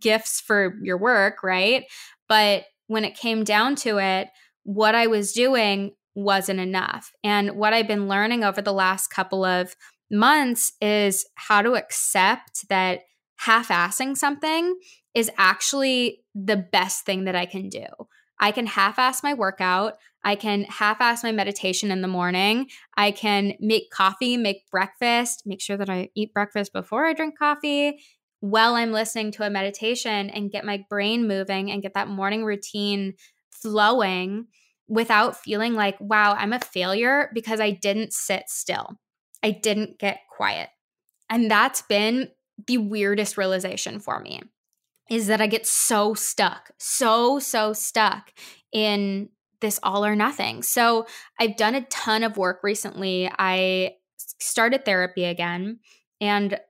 gifts 0.00 0.40
for 0.40 0.76
your 0.82 0.98
work, 0.98 1.42
right? 1.42 1.84
But 2.28 2.64
when 2.86 3.04
it 3.04 3.16
came 3.16 3.44
down 3.44 3.76
to 3.76 3.98
it, 3.98 4.28
what 4.64 4.94
I 4.94 5.06
was 5.06 5.32
doing 5.32 5.92
wasn't 6.14 6.60
enough. 6.60 7.12
And 7.22 7.52
what 7.52 7.72
I've 7.72 7.88
been 7.88 8.08
learning 8.08 8.44
over 8.44 8.62
the 8.62 8.72
last 8.72 9.08
couple 9.08 9.44
of 9.44 9.74
months 10.10 10.72
is 10.80 11.26
how 11.34 11.62
to 11.62 11.74
accept 11.74 12.68
that 12.68 13.00
half 13.38 13.68
assing 13.68 14.16
something 14.16 14.78
is 15.14 15.30
actually 15.36 16.20
the 16.34 16.56
best 16.56 17.04
thing 17.04 17.24
that 17.24 17.34
I 17.34 17.46
can 17.46 17.68
do. 17.68 17.86
I 18.40 18.52
can 18.52 18.66
half 18.66 18.98
ass 18.98 19.22
my 19.22 19.34
workout. 19.34 19.94
I 20.24 20.34
can 20.34 20.64
half 20.64 21.00
ass 21.00 21.22
my 21.22 21.32
meditation 21.32 21.90
in 21.90 22.00
the 22.00 22.08
morning. 22.08 22.68
I 22.96 23.10
can 23.10 23.54
make 23.60 23.90
coffee, 23.90 24.36
make 24.36 24.68
breakfast, 24.70 25.42
make 25.46 25.60
sure 25.60 25.76
that 25.76 25.90
I 25.90 26.10
eat 26.14 26.32
breakfast 26.32 26.72
before 26.72 27.06
I 27.06 27.12
drink 27.12 27.38
coffee 27.38 27.98
while 28.44 28.74
I'm 28.74 28.92
listening 28.92 29.32
to 29.32 29.42
a 29.42 29.48
meditation 29.48 30.28
and 30.28 30.50
get 30.50 30.66
my 30.66 30.84
brain 30.90 31.26
moving 31.26 31.70
and 31.70 31.80
get 31.80 31.94
that 31.94 32.08
morning 32.08 32.44
routine 32.44 33.14
flowing 33.50 34.48
without 34.86 35.34
feeling 35.34 35.72
like, 35.72 35.96
wow, 35.98 36.34
I'm 36.34 36.52
a 36.52 36.60
failure 36.60 37.30
because 37.32 37.58
I 37.58 37.70
didn't 37.70 38.12
sit 38.12 38.42
still. 38.48 38.98
I 39.42 39.52
didn't 39.52 39.98
get 39.98 40.18
quiet. 40.36 40.68
And 41.30 41.50
that's 41.50 41.80
been 41.80 42.28
the 42.66 42.76
weirdest 42.76 43.38
realization 43.38 43.98
for 43.98 44.20
me 44.20 44.42
is 45.08 45.28
that 45.28 45.40
I 45.40 45.46
get 45.46 45.66
so 45.66 46.12
stuck, 46.12 46.70
so, 46.78 47.38
so 47.38 47.72
stuck 47.72 48.30
in 48.72 49.30
this 49.62 49.80
all 49.82 50.04
or 50.04 50.14
nothing. 50.14 50.62
So 50.62 51.06
I've 51.40 51.56
done 51.56 51.74
a 51.74 51.86
ton 51.86 52.22
of 52.22 52.36
work 52.36 52.60
recently. 52.62 53.30
I 53.38 53.92
started 54.38 54.84
therapy 54.84 55.24
again, 55.24 55.78
and 56.20 56.60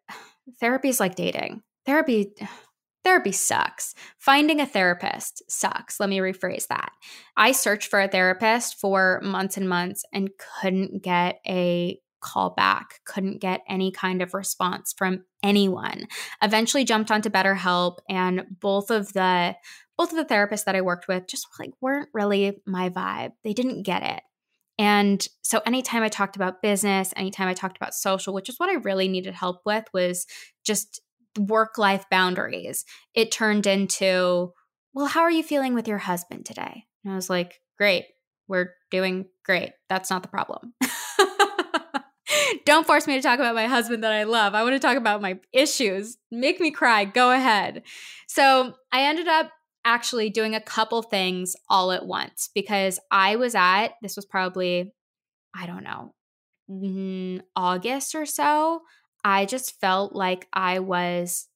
therapy 0.61 0.89
is 0.89 1.01
like 1.01 1.15
dating. 1.15 1.63
Therapy 1.87 2.33
therapy 3.05 3.33
sucks. 3.33 3.95
Finding 4.19 4.61
a 4.61 4.67
therapist 4.67 5.43
sucks. 5.49 6.01
Let 6.01 6.09
me 6.09 6.19
rephrase 6.19 6.67
that. 6.69 6.91
I 7.37 7.53
searched 7.53 7.89
for 7.89 8.01
a 8.01 8.09
therapist 8.09 8.81
for 8.81 9.21
months 9.23 9.57
and 9.59 9.69
months 9.69 10.05
and 10.13 10.31
couldn't 10.61 11.03
get 11.03 11.41
a 11.47 11.99
call 12.21 12.51
back, 12.51 13.01
couldn't 13.05 13.41
get 13.41 13.61
any 13.69 13.93
kind 13.93 14.23
of 14.23 14.33
response 14.33 14.95
from 14.97 15.25
anyone. 15.43 16.07
Eventually 16.43 16.85
jumped 16.85 17.11
onto 17.11 17.29
BetterHelp 17.29 17.99
and 18.09 18.45
both 18.61 18.91
of 18.91 19.13
the 19.13 19.55
both 19.97 20.11
of 20.13 20.17
the 20.17 20.35
therapists 20.35 20.65
that 20.65 20.75
I 20.75 20.81
worked 20.81 21.07
with 21.07 21.29
just 21.29 21.47
like 21.61 21.71
weren't 21.81 22.09
really 22.13 22.61
my 22.67 22.89
vibe. 22.91 23.33
They 23.45 23.53
didn't 23.53 23.85
get 23.85 24.03
it. 24.03 24.23
And 24.79 25.27
so 25.43 25.61
anytime 25.67 26.03
I 26.03 26.09
talked 26.09 26.37
about 26.37 26.63
business, 26.63 27.13
anytime 27.17 27.49
I 27.49 27.55
talked 27.55 27.77
about 27.77 27.95
social, 27.95 28.35
which 28.35 28.49
is 28.49 28.59
what 28.59 28.71
I 28.71 28.75
really 28.75 29.09
needed 29.09 29.35
help 29.35 29.61
with 29.65 29.85
was 29.93 30.27
just 30.65 31.01
work 31.39 31.79
life 31.79 32.05
boundaries. 32.11 32.85
It 33.15 33.33
turned 33.33 33.67
into, 33.67 34.53
well, 34.93 35.07
how 35.07 35.23
are 35.23 35.31
you 35.31 35.43
feeling 35.43 35.75
with 35.75 35.89
your 35.89 35.99
husband 35.99 36.47
today? 36.47 36.85
And 37.05 37.13
I 37.13 37.17
was 37.17 37.31
like, 37.31 37.61
great. 37.79 38.05
We're 38.49 38.75
doing 38.91 39.27
great. 39.45 39.73
That's 39.89 40.11
not 40.11 40.23
the 40.23 40.29
problem. 40.29 40.75
Don't 42.67 42.87
force 42.87 43.07
me 43.07 43.15
to 43.15 43.23
talk 43.23 43.39
about 43.39 43.55
my 43.55 43.67
husband 43.67 44.05
that 44.05 44.13
I 44.13 44.25
love. 44.25 44.55
I 44.55 44.63
want 44.63 44.75
to 44.75 44.81
talk 44.81 44.97
about 44.97 45.23
my 45.23 45.39
issues. 45.53 46.17
Make 46.31 46.61
me 46.61 46.71
cry. 46.71 47.05
Go 47.05 47.31
ahead. 47.31 47.83
So 48.29 48.75
I 48.93 49.05
ended 49.05 49.29
up 49.29 49.51
actually 49.85 50.31
doing 50.31 50.55
a 50.55 50.61
couple 50.61 51.03
things 51.03 51.55
all 51.69 51.93
at 51.93 52.07
once 52.07 52.49
because 52.55 52.99
I 53.11 53.37
was 53.37 53.55
at, 53.55 53.89
this 54.03 54.17
was 54.17 54.25
probably, 54.25 54.93
I 55.55 55.67
don't 55.67 55.85
know, 55.85 57.43
August 57.55 58.15
or 58.15 58.27
so. 58.27 58.83
I 59.23 59.45
just 59.45 59.81
felt 59.81 60.15
like 60.15 60.49
I 60.53 60.81
was 60.81 61.47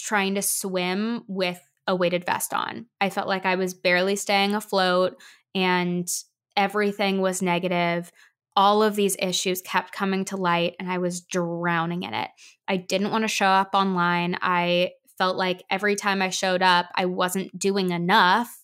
trying 0.00 0.34
to 0.34 0.42
swim 0.42 1.24
with 1.26 1.60
a 1.86 1.96
weighted 1.96 2.24
vest 2.24 2.52
on. 2.52 2.86
I 3.00 3.10
felt 3.10 3.28
like 3.28 3.46
I 3.46 3.54
was 3.54 3.74
barely 3.74 4.16
staying 4.16 4.54
afloat 4.54 5.20
and 5.54 6.08
everything 6.56 7.20
was 7.20 7.42
negative. 7.42 8.12
All 8.54 8.82
of 8.82 8.96
these 8.96 9.16
issues 9.18 9.62
kept 9.62 9.92
coming 9.92 10.24
to 10.26 10.36
light 10.36 10.74
and 10.78 10.90
I 10.90 10.98
was 10.98 11.20
drowning 11.20 12.02
in 12.02 12.14
it. 12.14 12.28
I 12.66 12.76
didn't 12.76 13.10
want 13.10 13.22
to 13.22 13.28
show 13.28 13.46
up 13.46 13.70
online. 13.74 14.36
I 14.42 14.90
felt 15.18 15.36
like 15.36 15.64
every 15.70 15.96
time 15.96 16.22
I 16.22 16.30
showed 16.30 16.62
up, 16.62 16.86
I 16.94 17.06
wasn't 17.06 17.58
doing 17.58 17.90
enough. 17.90 18.62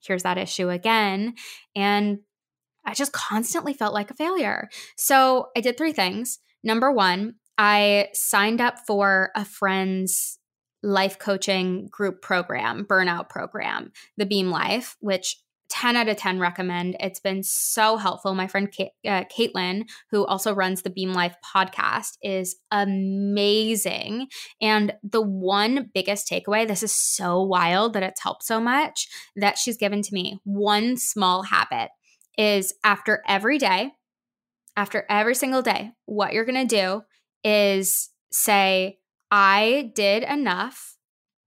Here's 0.00 0.22
that 0.22 0.38
issue 0.38 0.70
again. 0.70 1.34
And 1.76 2.20
I 2.86 2.94
just 2.94 3.12
constantly 3.12 3.74
felt 3.74 3.92
like 3.92 4.10
a 4.10 4.14
failure. 4.14 4.68
So 4.96 5.48
I 5.56 5.60
did 5.60 5.76
three 5.76 5.92
things. 5.92 6.38
Number 6.64 6.90
one, 6.90 7.34
I 7.58 8.08
signed 8.14 8.60
up 8.60 8.78
for 8.86 9.30
a 9.34 9.44
friend's 9.44 10.38
life 10.82 11.18
coaching 11.18 11.88
group 11.90 12.22
program, 12.22 12.86
burnout 12.88 13.28
program, 13.28 13.92
the 14.16 14.26
Beam 14.26 14.50
Life, 14.50 14.96
which 15.00 15.36
10 15.78 15.94
out 15.94 16.08
of 16.08 16.16
10 16.16 16.40
recommend. 16.40 16.96
It's 16.98 17.20
been 17.20 17.44
so 17.44 17.98
helpful. 17.98 18.34
My 18.34 18.48
friend 18.48 18.68
Kate, 18.68 18.90
uh, 19.06 19.22
Caitlin, 19.24 19.84
who 20.10 20.26
also 20.26 20.52
runs 20.52 20.82
the 20.82 20.90
Beam 20.90 21.12
Life 21.12 21.36
podcast, 21.54 22.16
is 22.20 22.56
amazing. 22.72 24.26
And 24.60 24.94
the 25.04 25.22
one 25.22 25.88
biggest 25.94 26.28
takeaway, 26.28 26.66
this 26.66 26.82
is 26.82 26.92
so 26.92 27.40
wild 27.44 27.92
that 27.92 28.02
it's 28.02 28.20
helped 28.20 28.42
so 28.42 28.60
much, 28.60 29.06
that 29.36 29.56
she's 29.56 29.76
given 29.76 30.02
to 30.02 30.12
me 30.12 30.40
one 30.42 30.96
small 30.96 31.44
habit 31.44 31.90
is 32.36 32.74
after 32.82 33.22
every 33.28 33.58
day, 33.58 33.92
after 34.76 35.04
every 35.08 35.36
single 35.36 35.62
day, 35.62 35.92
what 36.06 36.32
you're 36.32 36.44
going 36.44 36.66
to 36.66 36.76
do 36.76 37.02
is 37.44 38.10
say, 38.32 38.98
I 39.30 39.92
did 39.94 40.24
enough 40.24 40.96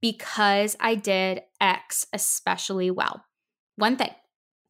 because 0.02 0.78
I 0.80 0.96
did 0.96 1.42
X 1.60 2.06
especially 2.14 2.92
well. 2.92 3.26
One 3.76 3.96
thing, 3.98 4.12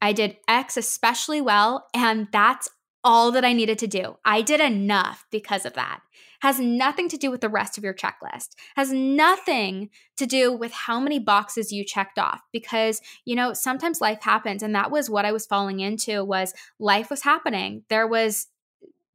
I 0.02 0.14
did 0.14 0.38
X 0.48 0.78
especially 0.78 1.42
well, 1.42 1.88
and 1.94 2.28
that's 2.32 2.70
all 3.04 3.32
that 3.32 3.46
I 3.46 3.54
needed 3.54 3.80
to 3.80 3.88
do. 3.88 4.18
I 4.26 4.42
did 4.42 4.60
enough 4.60 5.26
because 5.32 5.66
of 5.66 5.74
that. 5.74 6.02
Has 6.42 6.60
nothing 6.60 7.08
to 7.10 7.18
do 7.18 7.30
with 7.30 7.42
the 7.42 7.50
rest 7.50 7.78
of 7.78 7.84
your 7.84 7.94
checklist. 7.94 8.50
Has 8.76 8.92
nothing 8.92 9.90
to 10.18 10.26
do 10.26 10.52
with 10.52 10.72
how 10.72 11.00
many 11.00 11.20
boxes 11.20 11.72
you 11.72 11.84
checked 11.84 12.18
off 12.18 12.42
because, 12.52 13.02
you 13.26 13.36
know, 13.36 13.54
sometimes 13.54 14.02
life 14.02 14.22
happens 14.22 14.64
and 14.64 14.74
that 14.74 14.92
was 14.92 15.10
what 15.10 15.26
I 15.26 15.32
was 15.32 15.46
falling 15.46 15.80
into 15.80 16.24
was 16.24 16.54
life 16.80 17.10
was 17.10 17.24
happening. 17.24 17.84
There 17.90 18.08
was 18.08 18.48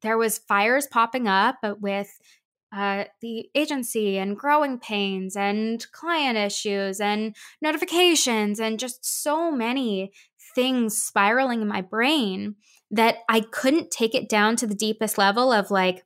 there 0.03 0.19
was 0.19 0.39
fires 0.39 0.87
popping 0.87 1.27
up 1.27 1.57
with 1.81 2.21
uh, 2.73 3.05
the 3.21 3.49
agency 3.55 4.19
and 4.19 4.37
growing 4.37 4.79
pains 4.79 5.37
and 5.37 5.87
client 5.93 6.37
issues 6.37 7.01
and 7.01 7.35
notifications 7.63 8.61
and 8.61 8.79
just 8.79 9.05
so 9.05 9.51
many 9.51 10.13
things 10.57 11.01
spiraling 11.01 11.63
in 11.63 11.69
my 11.69 11.83
brain 11.83 12.57
that 12.91 13.19
I 13.29 13.41
couldn't 13.41 13.93
take 13.93 14.15
it 14.15 14.29
down 14.29 14.57
to 14.57 14.67
the 14.67 14.75
deepest 14.75 15.19
level 15.19 15.53
of 15.53 15.71
like, 15.71 16.05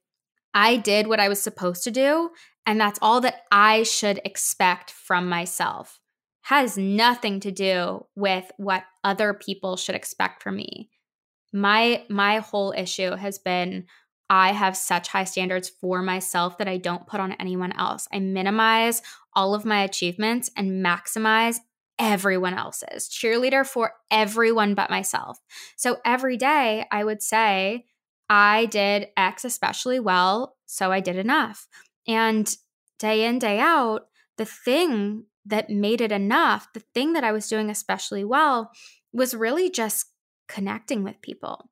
I 0.52 0.76
did 0.76 1.06
what 1.06 1.20
I 1.20 1.28
was 1.28 1.40
supposed 1.40 1.84
to 1.84 1.90
do, 1.90 2.30
and 2.66 2.78
that's 2.78 2.98
all 3.00 3.20
that 3.22 3.42
I 3.50 3.84
should 3.84 4.20
expect 4.24 4.90
from 4.90 5.28
myself. 5.28 6.00
Has 6.42 6.76
nothing 6.76 7.38
to 7.40 7.52
do 7.52 8.06
with 8.16 8.50
what 8.56 8.82
other 9.04 9.32
people 9.32 9.76
should 9.76 9.94
expect 9.94 10.42
from 10.42 10.56
me. 10.56 10.90
My 11.52 12.04
my 12.08 12.38
whole 12.38 12.74
issue 12.76 13.14
has 13.14 13.38
been 13.38 13.86
I 14.28 14.52
have 14.52 14.76
such 14.76 15.08
high 15.08 15.24
standards 15.24 15.68
for 15.68 16.02
myself 16.02 16.58
that 16.58 16.68
I 16.68 16.76
don't 16.76 17.06
put 17.06 17.20
on 17.20 17.32
anyone 17.32 17.72
else. 17.72 18.06
I 18.12 18.20
minimize 18.20 19.02
all 19.34 19.54
of 19.54 19.64
my 19.64 19.82
achievements 19.82 20.50
and 20.56 20.84
maximize 20.84 21.58
everyone 22.00 22.54
else's. 22.54 23.08
Cheerleader 23.08 23.64
for 23.64 23.92
everyone 24.10 24.74
but 24.74 24.90
myself. 24.90 25.38
So 25.76 25.98
every 26.04 26.36
day 26.36 26.86
I 26.90 27.04
would 27.04 27.22
say, 27.22 27.84
I 28.28 28.66
did 28.66 29.08
X 29.16 29.44
especially 29.44 30.00
well, 30.00 30.56
so 30.66 30.90
I 30.90 31.00
did 31.00 31.16
enough. 31.16 31.68
And 32.08 32.52
day 32.98 33.24
in, 33.24 33.38
day 33.38 33.60
out, 33.60 34.06
the 34.38 34.44
thing 34.44 35.26
that 35.44 35.68
made 35.68 36.00
it 36.00 36.12
enough, 36.12 36.68
the 36.72 36.82
thing 36.94 37.12
that 37.12 37.24
I 37.24 37.32
was 37.32 37.48
doing 37.48 37.70
especially 37.70 38.24
well, 38.24 38.70
was 39.12 39.34
really 39.34 39.68
just 39.70 40.06
connecting 40.48 41.04
with 41.04 41.20
people. 41.20 41.70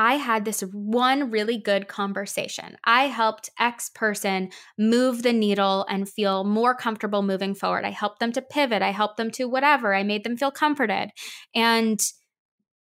I 0.00 0.14
had 0.14 0.46
this 0.46 0.62
one 0.62 1.30
really 1.30 1.58
good 1.58 1.86
conversation. 1.86 2.78
I 2.84 3.08
helped 3.08 3.50
X 3.58 3.90
person 3.90 4.48
move 4.78 5.22
the 5.22 5.34
needle 5.34 5.84
and 5.90 6.08
feel 6.08 6.42
more 6.42 6.74
comfortable 6.74 7.22
moving 7.22 7.54
forward. 7.54 7.84
I 7.84 7.90
helped 7.90 8.18
them 8.18 8.32
to 8.32 8.40
pivot. 8.40 8.80
I 8.80 8.92
helped 8.92 9.18
them 9.18 9.30
to 9.32 9.44
whatever. 9.44 9.94
I 9.94 10.02
made 10.02 10.24
them 10.24 10.38
feel 10.38 10.50
comforted. 10.50 11.10
And 11.54 12.00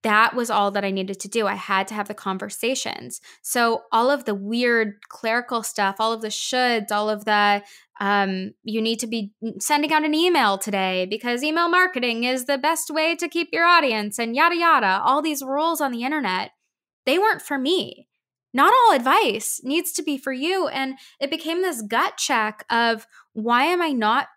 that 0.03 0.33
was 0.33 0.49
all 0.49 0.71
that 0.71 0.85
I 0.85 0.91
needed 0.91 1.19
to 1.19 1.27
do. 1.27 1.45
I 1.45 1.55
had 1.55 1.89
to 1.89 1.93
have 1.93 2.07
the 2.07 2.13
conversations. 2.13 3.19
So, 3.41 3.81
all 3.91 4.09
of 4.09 4.23
the 4.23 4.33
weird 4.33 4.93
clerical 5.09 5.61
stuff, 5.61 5.97
all 5.99 6.13
of 6.13 6.21
the 6.21 6.29
shoulds, 6.29 6.89
all 6.89 7.09
of 7.09 7.25
the 7.25 7.61
um, 7.99 8.51
you 8.63 8.81
need 8.81 8.99
to 8.99 9.07
be 9.07 9.33
sending 9.59 9.91
out 9.91 10.05
an 10.05 10.15
email 10.15 10.57
today 10.57 11.05
because 11.09 11.43
email 11.43 11.67
marketing 11.67 12.23
is 12.23 12.45
the 12.45 12.57
best 12.57 12.89
way 12.89 13.13
to 13.17 13.27
keep 13.27 13.49
your 13.51 13.65
audience 13.65 14.17
and 14.17 14.37
yada 14.37 14.55
yada, 14.55 15.01
all 15.03 15.21
these 15.21 15.43
rules 15.43 15.81
on 15.81 15.91
the 15.91 16.03
internet 16.03 16.51
they 17.09 17.17
weren't 17.17 17.41
for 17.41 17.57
me. 17.57 18.07
Not 18.53 18.71
all 18.71 18.95
advice 18.95 19.61
needs 19.63 19.91
to 19.93 20.03
be 20.03 20.15
for 20.19 20.31
you. 20.31 20.67
And 20.67 20.93
it 21.19 21.31
became 21.31 21.63
this 21.63 21.81
gut 21.81 22.17
check 22.17 22.63
of 22.69 23.07
why 23.33 23.63
am 23.63 23.81
I 23.81 23.89
not 23.89 24.27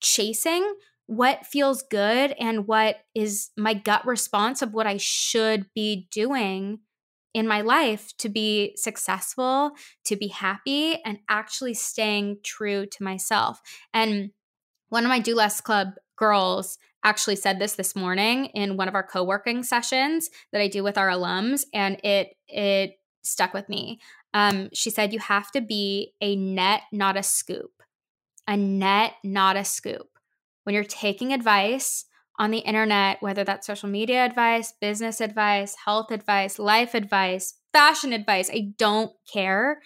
chasing 0.00 0.74
what 1.06 1.44
feels 1.44 1.82
good 1.90 2.36
and 2.38 2.68
what 2.68 2.98
is 3.16 3.50
my 3.56 3.74
gut 3.74 4.06
response 4.06 4.62
of 4.62 4.72
what 4.72 4.86
I 4.86 4.96
should 4.96 5.66
be 5.74 6.06
doing 6.12 6.78
in 7.34 7.48
my 7.48 7.62
life 7.62 8.16
to 8.18 8.28
be 8.28 8.74
successful, 8.76 9.72
to 10.04 10.14
be 10.14 10.28
happy, 10.28 11.02
and 11.04 11.18
actually 11.28 11.74
staying 11.74 12.38
true 12.44 12.86
to 12.86 13.02
myself. 13.02 13.60
And 13.92 14.30
one 14.88 15.04
of 15.04 15.08
my 15.08 15.18
Do 15.18 15.34
Less 15.34 15.60
Club 15.60 15.94
girls 16.16 16.78
actually 17.04 17.36
said 17.36 17.58
this 17.58 17.74
this 17.74 17.96
morning 17.96 18.46
in 18.46 18.76
one 18.76 18.88
of 18.88 18.94
our 18.94 19.02
co-working 19.02 19.62
sessions 19.62 20.28
that 20.52 20.60
I 20.60 20.68
do 20.68 20.82
with 20.82 20.98
our 20.98 21.08
alums 21.08 21.64
and 21.72 21.98
it 22.04 22.36
it 22.48 22.94
stuck 23.22 23.54
with 23.54 23.68
me. 23.68 24.00
Um, 24.32 24.68
she 24.72 24.90
said 24.90 25.12
you 25.12 25.18
have 25.18 25.50
to 25.52 25.60
be 25.60 26.12
a 26.20 26.36
net 26.36 26.82
not 26.92 27.16
a 27.16 27.22
scoop. 27.22 27.82
A 28.46 28.56
net 28.56 29.14
not 29.24 29.56
a 29.56 29.64
scoop. 29.64 30.08
When 30.64 30.74
you're 30.74 30.84
taking 30.84 31.32
advice 31.32 32.04
on 32.38 32.50
the 32.50 32.58
internet, 32.58 33.18
whether 33.20 33.44
that's 33.44 33.66
social 33.66 33.88
media 33.88 34.24
advice, 34.24 34.72
business 34.80 35.20
advice, 35.20 35.76
health 35.84 36.10
advice, 36.10 36.58
life 36.58 36.94
advice, 36.94 37.54
fashion 37.72 38.12
advice, 38.12 38.50
I 38.50 38.72
don't 38.78 39.12
care. 39.30 39.80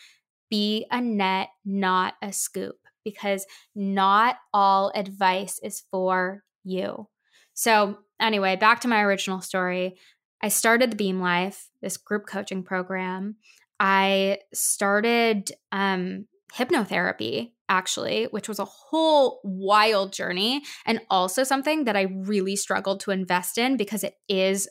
Be 0.50 0.86
a 0.90 1.00
net, 1.00 1.48
not 1.64 2.14
a 2.22 2.32
scoop, 2.32 2.76
because 3.04 3.44
not 3.74 4.36
all 4.52 4.92
advice 4.94 5.58
is 5.62 5.82
for 5.90 6.44
you. 6.64 7.08
So, 7.54 7.98
anyway, 8.20 8.56
back 8.56 8.80
to 8.80 8.88
my 8.88 9.02
original 9.02 9.40
story. 9.40 9.96
I 10.42 10.48
started 10.48 10.90
the 10.90 10.96
Beam 10.96 11.20
Life, 11.20 11.70
this 11.80 11.96
group 11.96 12.26
coaching 12.26 12.62
program. 12.62 13.36
I 13.80 14.38
started 14.52 15.52
um, 15.72 16.26
hypnotherapy, 16.54 17.52
actually, 17.68 18.24
which 18.30 18.48
was 18.48 18.58
a 18.58 18.64
whole 18.64 19.40
wild 19.42 20.12
journey 20.12 20.62
and 20.86 21.00
also 21.10 21.44
something 21.44 21.84
that 21.84 21.96
I 21.96 22.02
really 22.02 22.56
struggled 22.56 23.00
to 23.00 23.10
invest 23.10 23.58
in 23.58 23.76
because 23.76 24.04
it 24.04 24.14
is 24.28 24.68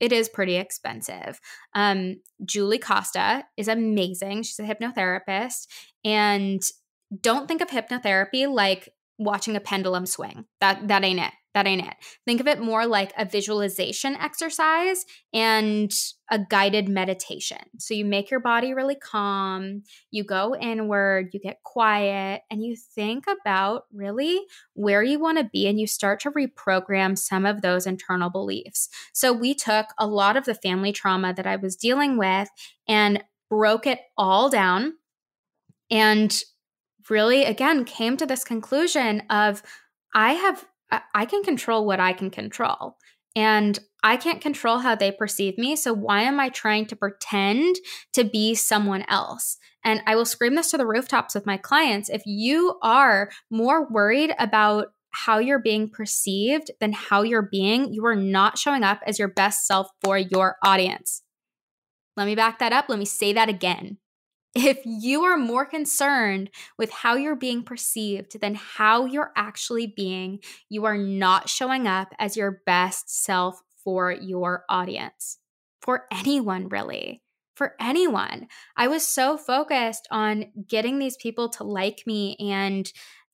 it 0.00 0.12
is 0.12 0.28
pretty 0.28 0.56
expensive. 0.56 1.40
Um, 1.74 2.20
Julie 2.44 2.78
Costa 2.78 3.44
is 3.56 3.66
amazing. 3.66 4.44
She's 4.44 4.60
a 4.60 4.62
hypnotherapist. 4.62 5.66
And 6.04 6.62
don't 7.20 7.48
think 7.48 7.60
of 7.60 7.68
hypnotherapy 7.68 8.48
like 8.48 8.90
watching 9.18 9.56
a 9.56 9.60
pendulum 9.60 10.06
swing. 10.06 10.44
That 10.60 10.86
that 10.88 11.04
ain't 11.04 11.20
it. 11.20 11.32
That 11.54 11.66
ain't 11.66 11.86
it. 11.86 11.94
Think 12.26 12.40
of 12.40 12.46
it 12.46 12.60
more 12.60 12.86
like 12.86 13.12
a 13.16 13.24
visualization 13.24 14.14
exercise 14.16 15.04
and 15.32 15.90
a 16.30 16.38
guided 16.38 16.88
meditation. 16.88 17.58
So 17.78 17.94
you 17.94 18.04
make 18.04 18.30
your 18.30 18.40
body 18.40 18.74
really 18.74 18.94
calm, 18.94 19.82
you 20.10 20.24
go 20.24 20.54
inward, 20.54 21.30
you 21.32 21.40
get 21.40 21.62
quiet, 21.64 22.42
and 22.50 22.62
you 22.62 22.76
think 22.76 23.24
about 23.26 23.84
really 23.92 24.40
where 24.74 25.02
you 25.02 25.18
want 25.18 25.38
to 25.38 25.50
be 25.50 25.66
and 25.66 25.80
you 25.80 25.86
start 25.86 26.20
to 26.20 26.30
reprogram 26.30 27.16
some 27.16 27.46
of 27.46 27.62
those 27.62 27.86
internal 27.86 28.28
beliefs. 28.28 28.88
So 29.14 29.32
we 29.32 29.54
took 29.54 29.86
a 29.98 30.06
lot 30.06 30.36
of 30.36 30.44
the 30.44 30.54
family 30.54 30.92
trauma 30.92 31.32
that 31.34 31.46
I 31.46 31.56
was 31.56 31.76
dealing 31.76 32.18
with 32.18 32.48
and 32.86 33.24
broke 33.48 33.86
it 33.86 34.00
all 34.18 34.50
down 34.50 34.94
and 35.90 36.42
really 37.08 37.44
again 37.44 37.84
came 37.84 38.16
to 38.18 38.26
this 38.26 38.44
conclusion 38.44 39.22
of 39.30 39.62
I 40.14 40.34
have 40.34 40.66
I 40.90 41.26
can 41.26 41.42
control 41.42 41.86
what 41.86 42.00
I 42.00 42.12
can 42.12 42.30
control. 42.30 42.96
And 43.36 43.78
I 44.02 44.16
can't 44.16 44.40
control 44.40 44.78
how 44.78 44.94
they 44.94 45.12
perceive 45.12 45.58
me. 45.58 45.76
So 45.76 45.92
why 45.92 46.22
am 46.22 46.40
I 46.40 46.48
trying 46.48 46.86
to 46.86 46.96
pretend 46.96 47.76
to 48.14 48.24
be 48.24 48.54
someone 48.54 49.04
else? 49.08 49.58
And 49.84 50.02
I 50.06 50.16
will 50.16 50.24
scream 50.24 50.54
this 50.54 50.70
to 50.70 50.76
the 50.76 50.86
rooftops 50.86 51.34
with 51.34 51.46
my 51.46 51.56
clients. 51.56 52.08
If 52.08 52.22
you 52.26 52.78
are 52.82 53.30
more 53.50 53.88
worried 53.90 54.34
about 54.38 54.88
how 55.10 55.38
you're 55.38 55.58
being 55.58 55.88
perceived 55.88 56.70
than 56.80 56.92
how 56.92 57.22
you're 57.22 57.48
being, 57.50 57.92
you 57.92 58.04
are 58.06 58.16
not 58.16 58.58
showing 58.58 58.82
up 58.82 59.00
as 59.06 59.18
your 59.18 59.28
best 59.28 59.66
self 59.66 59.88
for 60.02 60.18
your 60.18 60.56
audience. 60.64 61.22
Let 62.16 62.26
me 62.26 62.34
back 62.34 62.58
that 62.58 62.72
up. 62.72 62.86
Let 62.88 62.98
me 62.98 63.04
say 63.04 63.32
that 63.32 63.48
again. 63.48 63.98
If 64.54 64.80
you 64.84 65.24
are 65.24 65.36
more 65.36 65.66
concerned 65.66 66.50
with 66.78 66.90
how 66.90 67.14
you're 67.16 67.36
being 67.36 67.62
perceived 67.62 68.40
than 68.40 68.54
how 68.54 69.04
you're 69.04 69.32
actually 69.36 69.86
being, 69.86 70.40
you 70.68 70.84
are 70.86 70.96
not 70.96 71.48
showing 71.48 71.86
up 71.86 72.12
as 72.18 72.36
your 72.36 72.62
best 72.64 73.10
self 73.24 73.60
for 73.84 74.10
your 74.10 74.64
audience, 74.68 75.38
for 75.80 76.06
anyone, 76.10 76.68
really. 76.68 77.22
For 77.54 77.74
anyone. 77.80 78.46
I 78.76 78.86
was 78.88 79.06
so 79.06 79.36
focused 79.36 80.06
on 80.10 80.46
getting 80.68 80.98
these 80.98 81.16
people 81.16 81.48
to 81.50 81.64
like 81.64 82.04
me 82.06 82.36
and, 82.38 82.90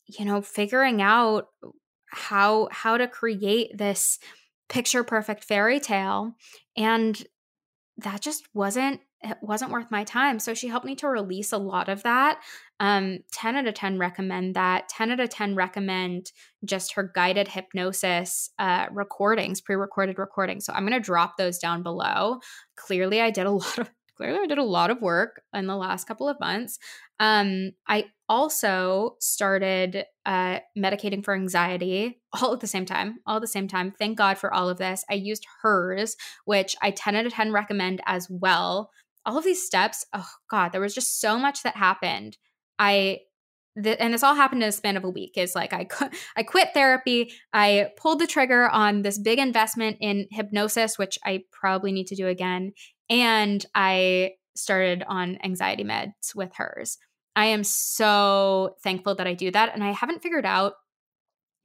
you 0.07 0.24
know, 0.24 0.40
figuring 0.40 1.03
out 1.03 1.48
how 2.07 2.68
how 2.70 2.96
to 2.96 3.09
create 3.09 3.77
this 3.77 4.18
picture 4.68 5.05
perfect 5.05 5.44
fairy 5.44 5.79
tale 5.81 6.35
and 6.77 7.22
that 7.98 8.20
just 8.20 8.48
wasn't 8.55 9.00
it 9.24 9.38
wasn't 9.40 9.70
worth 9.70 9.90
my 9.90 10.04
time. 10.04 10.38
So 10.38 10.54
she 10.54 10.68
helped 10.68 10.87
me 10.87 10.94
to 10.96 11.08
release 11.08 11.52
a 11.52 11.58
lot 11.58 11.88
of 11.88 12.02
that. 12.02 12.40
Um, 12.78 13.20
10 13.32 13.56
out 13.56 13.66
of 13.66 13.74
10 13.74 13.98
recommend 13.98 14.54
that. 14.54 14.88
10 14.88 15.12
out 15.12 15.20
of 15.20 15.30
10 15.30 15.54
recommend 15.54 16.30
just 16.64 16.92
her 16.94 17.10
guided 17.14 17.48
hypnosis 17.48 18.50
uh, 18.58 18.87
recordings, 18.92 19.60
pre 19.60 19.76
recorded 19.76 20.18
recordings. 20.18 20.66
So 20.66 20.72
I'm 20.72 20.87
going 20.87 21.00
to 21.00 21.04
drop 21.04 21.37
those 21.37 21.58
down 21.58 21.82
below. 21.82 22.40
Clearly, 22.76 23.20
I 23.20 23.30
did 23.30 23.46
a 23.46 23.50
lot 23.52 23.78
of. 23.78 23.90
Clearly, 24.16 24.38
I 24.44 24.46
did 24.46 24.58
a 24.58 24.62
lot 24.62 24.92
of 24.92 25.02
work 25.02 25.42
in 25.52 25.66
the 25.66 25.74
last 25.74 26.06
couple 26.06 26.28
of 26.28 26.38
months. 26.38 26.78
Um, 27.18 27.72
I 27.88 28.04
also 28.28 29.16
started 29.18 30.04
uh, 30.24 30.60
medicating 30.78 31.24
for 31.24 31.34
anxiety 31.34 32.20
all 32.40 32.52
at 32.52 32.60
the 32.60 32.68
same 32.68 32.87
time, 32.87 33.18
all 33.26 33.37
at 33.37 33.42
the 33.42 33.48
same 33.48 33.66
time. 33.66 33.92
Thank 33.98 34.16
God 34.16 34.38
for 34.38 34.54
all 34.54 34.68
of 34.68 34.78
this. 34.78 35.04
I 35.10 35.14
used 35.14 35.44
hers, 35.62 36.16
which 36.44 36.76
I 36.80 36.92
10 36.92 37.16
out 37.16 37.26
of 37.26 37.32
10 37.32 37.50
recommend 37.50 38.02
as 38.06 38.28
well 38.30 38.90
all 39.26 39.38
of 39.38 39.44
these 39.44 39.64
steps, 39.64 40.04
oh 40.12 40.28
God, 40.50 40.70
there 40.70 40.80
was 40.80 40.94
just 40.94 41.20
so 41.20 41.38
much 41.38 41.62
that 41.62 41.76
happened. 41.76 42.37
I 42.78 43.20
the, 43.76 44.00
and 44.00 44.14
this 44.14 44.22
all 44.22 44.37
happened 44.37 44.62
in 44.62 44.68
a 44.68 44.72
span 44.72 44.96
of 44.96 45.02
a 45.02 45.10
week 45.10 45.32
is 45.37 45.54
like 45.54 45.72
I, 45.72 45.88
I 46.37 46.44
quit 46.44 46.68
therapy 46.74 47.32
i 47.52 47.88
pulled 47.96 48.20
the 48.20 48.26
trigger 48.28 48.68
on 48.68 49.02
this 49.02 49.18
big 49.18 49.40
investment 49.40 49.96
in 50.00 50.28
hypnosis 50.30 50.96
which 50.96 51.18
i 51.24 51.42
probably 51.50 51.90
need 51.90 52.06
to 52.08 52.14
do 52.14 52.28
again 52.28 52.72
and 53.10 53.66
i 53.74 54.32
started 54.54 55.02
on 55.08 55.38
anxiety 55.42 55.82
meds 55.82 56.37
with 56.37 56.54
hers 56.54 56.98
i 57.34 57.46
am 57.46 57.64
so 57.64 58.76
thankful 58.84 59.16
that 59.16 59.26
i 59.26 59.34
do 59.34 59.50
that 59.50 59.74
and 59.74 59.82
i 59.82 59.90
haven't 59.90 60.22
figured 60.22 60.46
out 60.46 60.74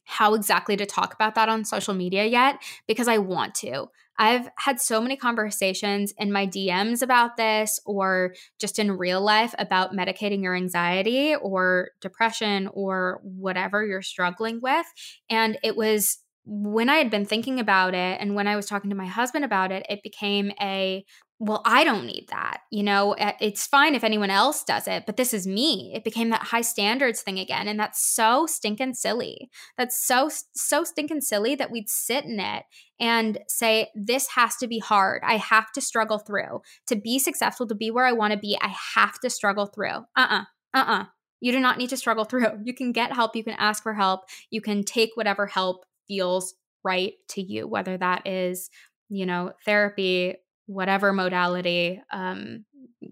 how 0.09 0.33
exactly 0.33 0.75
to 0.75 0.87
talk 0.87 1.13
about 1.13 1.35
that 1.35 1.49
on 1.49 1.63
social 1.63 1.93
media 1.93 2.25
yet 2.25 2.59
because 2.87 3.07
I 3.07 3.19
want 3.19 3.53
to. 3.55 3.85
I've 4.19 4.49
had 4.57 4.81
so 4.81 4.99
many 4.99 5.15
conversations 5.15 6.13
in 6.17 6.31
my 6.31 6.45
DMs 6.45 7.01
about 7.01 7.37
this 7.37 7.79
or 7.85 8.35
just 8.59 8.77
in 8.77 8.91
real 8.91 9.21
life 9.21 9.55
about 9.57 9.93
medicating 9.93 10.43
your 10.43 10.55
anxiety 10.55 11.35
or 11.35 11.91
depression 12.01 12.69
or 12.73 13.21
whatever 13.23 13.85
you're 13.85 14.01
struggling 14.01 14.59
with. 14.61 14.85
And 15.29 15.57
it 15.63 15.77
was 15.77 16.19
when 16.45 16.89
I 16.89 16.97
had 16.97 17.09
been 17.09 17.25
thinking 17.25 17.59
about 17.59 17.93
it 17.93 18.19
and 18.19 18.35
when 18.35 18.47
I 18.47 18.57
was 18.57 18.65
talking 18.65 18.89
to 18.89 18.95
my 18.95 19.05
husband 19.05 19.45
about 19.45 19.71
it, 19.71 19.85
it 19.87 20.03
became 20.03 20.51
a 20.59 21.05
well, 21.41 21.61
I 21.63 21.85
don't 21.85 22.05
need 22.05 22.27
that. 22.31 22.63
You 22.69 22.83
know, 22.83 23.15
it's 23.17 23.65
fine 23.65 23.95
if 23.95 24.03
anyone 24.03 24.29
else 24.29 24.61
does 24.65 24.89
it, 24.89 25.05
but 25.05 25.15
this 25.15 25.33
is 25.33 25.47
me. 25.47 25.93
It 25.95 26.03
became 26.03 26.31
that 26.31 26.43
high 26.43 26.61
standards 26.61 27.21
thing 27.21 27.39
again. 27.39 27.69
And 27.69 27.79
that's 27.79 28.05
so 28.05 28.45
stinking 28.45 28.95
silly. 28.95 29.49
That's 29.77 29.97
so, 29.97 30.29
so 30.53 30.83
stinking 30.83 31.21
silly 31.21 31.55
that 31.55 31.71
we'd 31.71 31.89
sit 31.89 32.25
in 32.25 32.41
it 32.41 32.65
and 32.99 33.39
say, 33.47 33.89
this 33.95 34.27
has 34.35 34.57
to 34.57 34.67
be 34.67 34.79
hard. 34.79 35.21
I 35.25 35.37
have 35.37 35.71
to 35.73 35.81
struggle 35.81 36.19
through. 36.19 36.61
To 36.87 36.97
be 36.97 37.17
successful, 37.19 37.67
to 37.67 37.75
be 37.75 37.89
where 37.89 38.05
I 38.05 38.11
want 38.11 38.33
to 38.33 38.39
be, 38.39 38.57
I 38.59 38.75
have 38.95 39.17
to 39.21 39.29
struggle 39.29 39.65
through. 39.65 39.87
Uh 39.89 40.03
uh-uh, 40.17 40.43
uh, 40.73 40.77
uh 40.77 40.85
uh. 40.87 41.05
You 41.39 41.53
do 41.53 41.61
not 41.61 41.77
need 41.77 41.89
to 41.91 41.97
struggle 41.97 42.25
through. 42.25 42.47
You 42.65 42.73
can 42.73 42.91
get 42.91 43.13
help. 43.13 43.33
You 43.33 43.45
can 43.45 43.55
ask 43.57 43.81
for 43.81 43.93
help. 43.93 44.25
You 44.49 44.59
can 44.59 44.83
take 44.83 45.11
whatever 45.15 45.47
help 45.47 45.85
feels 46.05 46.53
right 46.83 47.13
to 47.29 47.41
you, 47.41 47.65
whether 47.65 47.97
that 47.97 48.27
is, 48.27 48.69
you 49.07 49.25
know, 49.25 49.53
therapy, 49.63 50.35
whatever 50.69 51.11
modality 51.11 51.99
um 52.11 52.63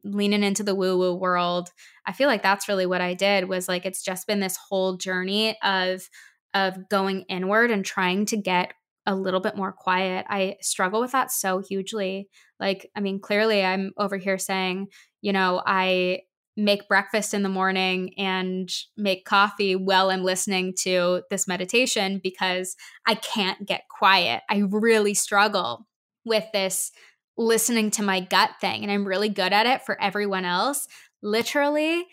leaning 0.04 0.44
into 0.44 0.64
the 0.64 0.76
woo 0.76 0.96
woo 0.96 1.16
world 1.16 1.70
i 2.06 2.14
feel 2.14 2.28
like 2.28 2.44
that's 2.44 2.68
really 2.68 2.86
what 2.86 3.02
i 3.02 3.16
did 3.16 3.50
was 3.50 3.68
like 3.68 3.84
it's 3.84 4.04
just 4.04 4.28
been 4.28 4.40
this 4.40 4.58
whole 4.70 4.96
journey 4.96 5.58
of 5.64 6.08
of 6.54 6.88
going 6.88 7.22
inward 7.24 7.72
and 7.72 7.84
trying 7.84 8.28
to 8.28 8.38
get 8.38 8.74
a 9.08 9.16
little 9.16 9.40
bit 9.40 9.58
more 9.58 9.72
quiet 9.72 10.24
i 10.30 10.56
struggle 10.62 11.02
with 11.02 11.14
that 11.14 11.32
so 11.32 11.60
hugely 11.60 12.30
like 12.60 12.90
i 12.96 13.00
mean 13.00 13.20
clearly 13.20 13.64
i'm 13.64 13.92
over 13.98 14.18
here 14.18 14.38
saying 14.38 14.88
you 15.22 15.34
know 15.34 15.60
i 15.66 16.20
make 16.58 16.88
breakfast 16.88 17.34
in 17.36 17.44
the 17.44 17.50
morning 17.50 18.14
and 18.18 18.72
make 18.98 19.26
coffee 19.26 19.76
while 19.76 20.10
I'm 20.10 20.24
listening 20.24 20.74
to 20.80 21.22
this 21.30 21.48
meditation 21.48 22.20
because 22.22 22.76
I 23.06 23.14
can't 23.14 23.68
get 23.68 23.84
quiet. 23.96 24.42
I 24.50 24.64
really 24.68 25.14
struggle 25.14 25.86
with 26.26 26.46
this 26.54 26.92
listening 27.38 27.92
to 27.92 28.04
my 28.04 28.20
gut 28.20 28.52
thing 28.60 28.84
and 28.84 28.92
I'm 28.92 29.08
really 29.08 29.30
good 29.30 29.54
at 29.54 29.66
it 29.66 29.84
for 29.86 30.02
everyone 30.02 30.46
else. 30.46 30.88
Literally, 31.22 32.06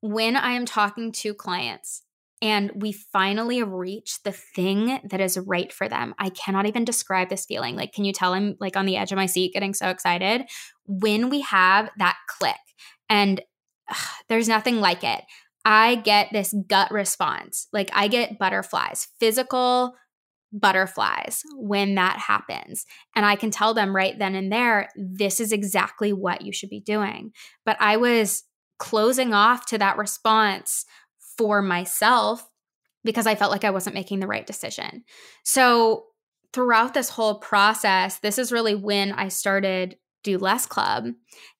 when 0.00 0.36
I 0.36 0.52
am 0.52 0.66
talking 0.66 1.12
to 1.12 1.32
clients 1.32 2.02
and 2.42 2.70
we 2.74 2.92
finally 2.92 3.62
reach 3.62 4.22
the 4.22 4.32
thing 4.32 5.00
that 5.04 5.20
is 5.20 5.38
right 5.38 5.72
for 5.72 5.88
them, 5.88 6.14
I 6.18 6.28
cannot 6.30 6.66
even 6.66 6.84
describe 6.84 7.30
this 7.30 7.46
feeling. 7.46 7.76
Like, 7.76 7.92
can 7.92 8.04
you 8.04 8.12
tell 8.12 8.34
I'm 8.34 8.56
like 8.60 8.76
on 8.76 8.86
the 8.86 8.96
edge 8.96 9.12
of 9.12 9.16
my 9.16 9.26
seat 9.26 9.54
getting 9.54 9.74
so 9.74 9.88
excited? 9.88 10.42
When 10.86 11.30
we 11.30 11.40
have 11.42 11.90
that 11.98 12.18
click 12.28 12.56
and 13.08 13.40
ugh, 13.88 13.96
there's 14.28 14.48
nothing 14.48 14.80
like 14.80 15.04
it. 15.04 15.22
I 15.64 15.94
get 15.94 16.28
this 16.32 16.54
gut 16.66 16.90
response. 16.90 17.68
Like 17.72 17.90
I 17.94 18.08
get 18.08 18.38
butterflies, 18.38 19.08
physical 19.18 19.94
butterflies 20.54 21.42
when 21.56 21.96
that 21.96 22.18
happens. 22.18 22.86
And 23.14 23.26
I 23.26 23.36
can 23.36 23.50
tell 23.50 23.74
them 23.74 23.94
right 23.94 24.18
then 24.18 24.34
and 24.34 24.50
there, 24.50 24.88
this 24.96 25.40
is 25.40 25.52
exactly 25.52 26.12
what 26.12 26.42
you 26.42 26.52
should 26.52 26.70
be 26.70 26.80
doing. 26.80 27.32
But 27.66 27.76
I 27.80 27.96
was 27.96 28.44
closing 28.78 29.34
off 29.34 29.66
to 29.66 29.78
that 29.78 29.98
response 29.98 30.86
for 31.36 31.60
myself 31.60 32.48
because 33.02 33.26
I 33.26 33.34
felt 33.34 33.50
like 33.50 33.64
I 33.64 33.70
wasn't 33.70 33.94
making 33.94 34.20
the 34.20 34.26
right 34.26 34.46
decision. 34.46 35.04
So 35.42 36.04
throughout 36.52 36.94
this 36.94 37.10
whole 37.10 37.40
process, 37.40 38.18
this 38.20 38.38
is 38.38 38.52
really 38.52 38.74
when 38.74 39.12
I 39.12 39.28
started 39.28 39.96
Do 40.22 40.38
Less 40.38 40.66
Club 40.66 41.06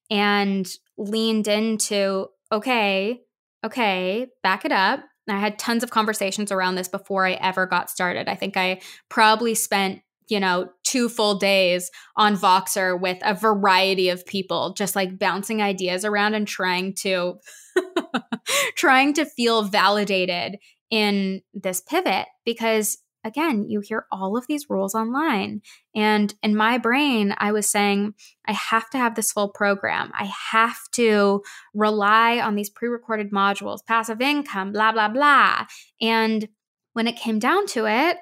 and 0.09 0.67
leaned 0.97 1.47
into 1.47 2.27
okay, 2.51 3.21
okay, 3.63 4.27
back 4.41 4.63
it 4.65 4.71
up. 4.71 5.01
I 5.27 5.39
had 5.39 5.57
tons 5.57 5.83
of 5.83 5.89
conversations 5.89 6.51
around 6.51 6.75
this 6.75 6.87
before 6.87 7.25
I 7.25 7.33
ever 7.33 7.65
got 7.65 7.89
started. 7.89 8.27
I 8.27 8.35
think 8.35 8.57
I 8.57 8.81
probably 9.09 9.55
spent 9.55 10.01
you 10.27 10.39
know, 10.39 10.69
two 10.83 11.07
full 11.07 11.37
days 11.37 11.91
on 12.15 12.35
Voxer 12.35 12.99
with 12.99 13.17
a 13.21 13.33
variety 13.33 14.09
of 14.09 14.25
people, 14.25 14.73
just 14.73 14.95
like 14.95 15.19
bouncing 15.19 15.61
ideas 15.61 16.03
around 16.03 16.33
and 16.33 16.47
trying 16.47 16.93
to 16.95 17.35
trying 18.75 19.13
to 19.13 19.25
feel 19.25 19.63
validated 19.63 20.57
in 20.89 21.41
this 21.53 21.81
pivot 21.81 22.27
because 22.45 22.97
again, 23.25 23.65
you 23.67 23.81
hear 23.81 24.05
all 24.11 24.37
of 24.37 24.45
these 24.47 24.69
rules 24.69 24.93
online. 24.93 25.61
And 25.95 26.33
in 26.43 26.55
my 26.55 26.77
brain, 26.77 27.33
I 27.37 27.51
was 27.51 27.67
saying, 27.67 28.13
I 28.45 28.53
have 28.53 28.89
to 28.91 28.99
have 28.99 29.15
this 29.15 29.31
full 29.31 29.49
program. 29.49 30.11
I 30.13 30.31
have 30.51 30.77
to 30.93 31.41
rely 31.73 32.39
on 32.39 32.55
these 32.55 32.69
pre 32.69 32.87
recorded 32.87 33.31
modules, 33.31 33.85
passive 33.85 34.21
income, 34.21 34.71
blah, 34.71 34.91
blah, 34.91 35.09
blah. 35.09 35.65
And 35.99 36.47
when 36.93 37.07
it 37.07 37.17
came 37.17 37.39
down 37.39 37.65
to 37.67 37.87
it, 37.87 38.17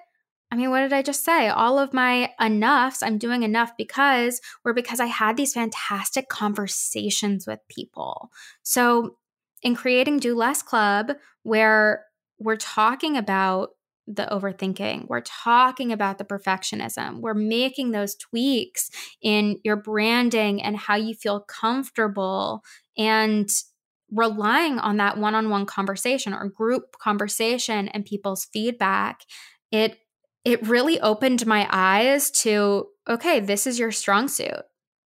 I 0.50 0.56
mean, 0.56 0.70
what 0.70 0.82
did 0.82 0.94
I 0.94 1.02
just 1.02 1.26
say? 1.26 1.50
All 1.50 1.80
of 1.80 1.94
my 1.94 2.32
enoughs, 2.40 3.04
I'm 3.04 3.18
doing 3.18 3.44
enough 3.44 3.72
because, 3.78 4.40
were 4.64 4.74
because 4.74 5.00
I 5.00 5.08
had 5.08 5.36
these 5.36 5.54
fantastic 5.54 6.30
conversations 6.30 7.46
with 7.46 7.60
people. 7.70 8.30
So, 8.62 9.18
in 9.64 9.76
creating 9.76 10.20
Do 10.20 10.36
Less 10.36 10.62
Club, 10.62 11.14
where 11.42 12.06
we're 12.38 12.58
talking 12.58 13.18
about 13.18 13.70
the 14.08 14.28
overthinking. 14.32 15.08
We're 15.08 15.22
talking 15.22 15.92
about 15.92 16.18
the 16.18 16.26
perfectionism. 16.26 17.22
We're 17.22 17.34
making 17.34 17.92
those 17.92 18.16
tweaks 18.16 18.90
in 19.22 19.60
your 19.64 19.78
branding 19.78 20.62
and 20.62 20.78
how 20.78 20.96
you 20.96 21.14
feel 21.14 21.42
comfortable 21.42 22.64
and 22.98 23.50
relying 24.12 24.78
on 24.80 24.98
that 24.98 25.18
one 25.18 25.36
on 25.36 25.50
one 25.50 25.66
conversation 25.66 26.34
or 26.34 26.50
group 26.50 26.98
conversation 27.00 27.88
and 27.90 28.06
people's 28.06 28.46
feedback. 28.46 29.22
It 29.72 29.98
it 30.46 30.68
really 30.68 31.00
opened 31.00 31.46
my 31.46 31.68
eyes 31.72 32.30
to 32.32 32.88
okay, 33.10 33.40
this 33.40 33.66
is 33.66 33.80
your 33.80 33.92
strong 33.92 34.28
suit. 34.28 34.64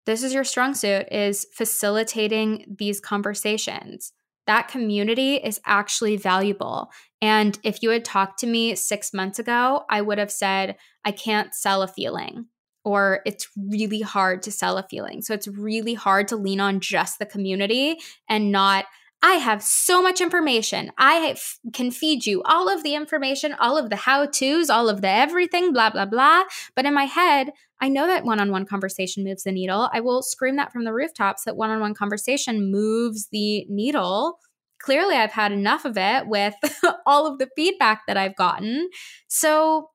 This 0.06 0.22
is 0.22 0.32
your 0.32 0.44
strong 0.44 0.74
suit 0.74 1.06
is 1.10 1.46
facilitating 1.52 2.76
these 2.78 3.00
conversations 3.00 4.12
that 4.46 4.68
community 4.68 5.36
is 5.36 5.60
actually 5.66 6.16
valuable. 6.16 6.90
And 7.20 7.58
if 7.62 7.82
you 7.82 7.90
had 7.90 8.04
talked 8.04 8.38
to 8.40 8.46
me 8.46 8.74
six 8.74 9.12
months 9.12 9.38
ago, 9.38 9.84
I 9.90 10.00
would 10.00 10.18
have 10.18 10.30
said, 10.30 10.76
I 11.04 11.12
can't 11.12 11.54
sell 11.54 11.82
a 11.82 11.88
feeling, 11.88 12.46
or 12.84 13.20
it's 13.26 13.48
really 13.56 14.02
hard 14.02 14.42
to 14.42 14.52
sell 14.52 14.78
a 14.78 14.86
feeling. 14.88 15.22
So 15.22 15.34
it's 15.34 15.48
really 15.48 15.94
hard 15.94 16.28
to 16.28 16.36
lean 16.36 16.60
on 16.60 16.80
just 16.80 17.18
the 17.18 17.26
community 17.26 17.98
and 18.28 18.52
not. 18.52 18.86
I 19.22 19.34
have 19.34 19.62
so 19.62 20.02
much 20.02 20.20
information. 20.20 20.92
I 20.98 21.14
have, 21.14 21.40
can 21.72 21.90
feed 21.90 22.26
you 22.26 22.42
all 22.44 22.68
of 22.68 22.82
the 22.82 22.94
information, 22.94 23.54
all 23.54 23.78
of 23.78 23.88
the 23.88 23.96
how 23.96 24.26
to's, 24.26 24.68
all 24.68 24.88
of 24.90 25.00
the 25.00 25.08
everything, 25.08 25.72
blah, 25.72 25.90
blah, 25.90 26.04
blah. 26.04 26.44
But 26.76 26.84
in 26.84 26.94
my 26.94 27.04
head, 27.04 27.52
I 27.80 27.88
know 27.88 28.06
that 28.06 28.24
one 28.24 28.40
on 28.40 28.50
one 28.50 28.64
conversation 28.64 29.24
moves 29.24 29.42
the 29.42 29.52
needle. 29.52 29.88
I 29.92 30.00
will 30.00 30.22
scream 30.22 30.56
that 30.56 30.72
from 30.72 30.84
the 30.84 30.92
rooftops 30.92 31.44
that 31.44 31.56
one 31.56 31.70
on 31.70 31.80
one 31.80 31.94
conversation 31.94 32.70
moves 32.70 33.28
the 33.30 33.66
needle. 33.68 34.38
Clearly, 34.80 35.16
I've 35.16 35.32
had 35.32 35.52
enough 35.52 35.84
of 35.84 35.96
it 35.96 36.26
with 36.26 36.54
all 37.06 37.26
of 37.26 37.38
the 37.38 37.48
feedback 37.56 38.02
that 38.06 38.16
I've 38.16 38.36
gotten. 38.36 38.88
So 39.28 39.90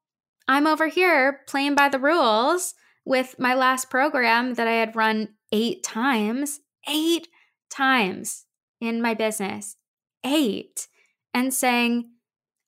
I'm 0.47 0.67
over 0.67 0.87
here 0.87 1.41
playing 1.47 1.75
by 1.75 1.89
the 1.89 1.99
rules 1.99 2.73
with 3.05 3.35
my 3.39 3.53
last 3.53 3.89
program 3.89 4.55
that 4.55 4.67
I 4.67 4.73
had 4.73 4.95
run 4.95 5.29
eight 5.51 5.83
times, 5.83 6.59
eight 6.87 7.27
times 7.69 8.45
in 8.79 9.01
my 9.01 9.13
business, 9.13 9.75
eight, 10.23 10.87
and 11.33 11.53
saying, 11.53 12.09